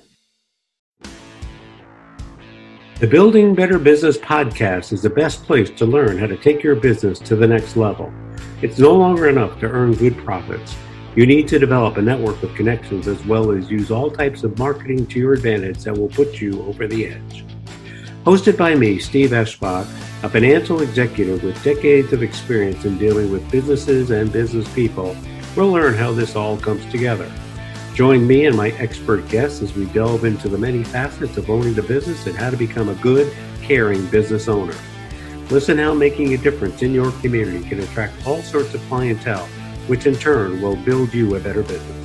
The 2.99 3.07
Building 3.07 3.55
Better 3.55 3.79
Business 3.79 4.19
podcast 4.19 4.93
is 4.93 5.01
the 5.01 5.09
best 5.09 5.43
place 5.45 5.71
to 5.71 5.87
learn 5.87 6.19
how 6.19 6.27
to 6.27 6.37
take 6.37 6.61
your 6.61 6.75
business 6.75 7.17
to 7.21 7.35
the 7.35 7.47
next 7.47 7.75
level. 7.75 8.13
It's 8.61 8.77
no 8.77 8.93
longer 8.93 9.29
enough 9.29 9.59
to 9.61 9.65
earn 9.65 9.93
good 9.95 10.15
profits. 10.19 10.75
You 11.15 11.25
need 11.25 11.47
to 11.47 11.57
develop 11.57 11.97
a 11.97 12.03
network 12.03 12.43
of 12.43 12.53
connections 12.53 13.07
as 13.07 13.25
well 13.25 13.49
as 13.49 13.71
use 13.71 13.89
all 13.89 14.11
types 14.11 14.43
of 14.43 14.59
marketing 14.59 15.07
to 15.07 15.17
your 15.17 15.33
advantage 15.33 15.79
that 15.85 15.97
will 15.97 16.09
put 16.09 16.39
you 16.39 16.61
over 16.67 16.85
the 16.85 17.07
edge. 17.07 17.45
Hosted 18.25 18.57
by 18.57 18.73
me, 18.73 18.99
Steve 18.99 19.31
Eschbach, 19.31 19.83
a 20.23 20.29
financial 20.29 20.81
executive 20.81 21.43
with 21.43 21.61
decades 21.61 22.13
of 22.13 22.23
experience 22.23 22.85
in 22.85 22.97
dealing 22.97 23.29
with 23.29 23.51
businesses 23.51 24.11
and 24.11 24.31
business 24.31 24.73
people, 24.73 25.13
we'll 25.57 25.73
learn 25.73 25.93
how 25.93 26.13
this 26.13 26.33
all 26.33 26.55
comes 26.55 26.89
together. 26.89 27.29
Join 27.93 28.25
me 28.25 28.45
and 28.45 28.55
my 28.55 28.69
expert 28.79 29.27
guests 29.27 29.61
as 29.61 29.75
we 29.75 29.87
delve 29.87 30.23
into 30.23 30.47
the 30.47 30.57
many 30.57 30.85
facets 30.85 31.35
of 31.35 31.49
owning 31.49 31.73
the 31.73 31.83
business 31.83 32.25
and 32.25 32.33
how 32.33 32.49
to 32.49 32.55
become 32.55 32.87
a 32.87 32.95
good, 32.95 33.29
caring 33.61 34.05
business 34.05 34.47
owner. 34.47 34.75
Listen 35.49 35.77
how 35.77 35.93
making 35.93 36.33
a 36.33 36.37
difference 36.37 36.81
in 36.81 36.93
your 36.93 37.11
community 37.19 37.67
can 37.67 37.81
attract 37.81 38.25
all 38.25 38.41
sorts 38.43 38.73
of 38.73 38.79
clientele, 38.83 39.47
which 39.87 40.05
in 40.05 40.15
turn 40.15 40.61
will 40.61 40.77
build 40.77 41.13
you 41.13 41.35
a 41.35 41.41
better 41.41 41.61
business. 41.61 42.02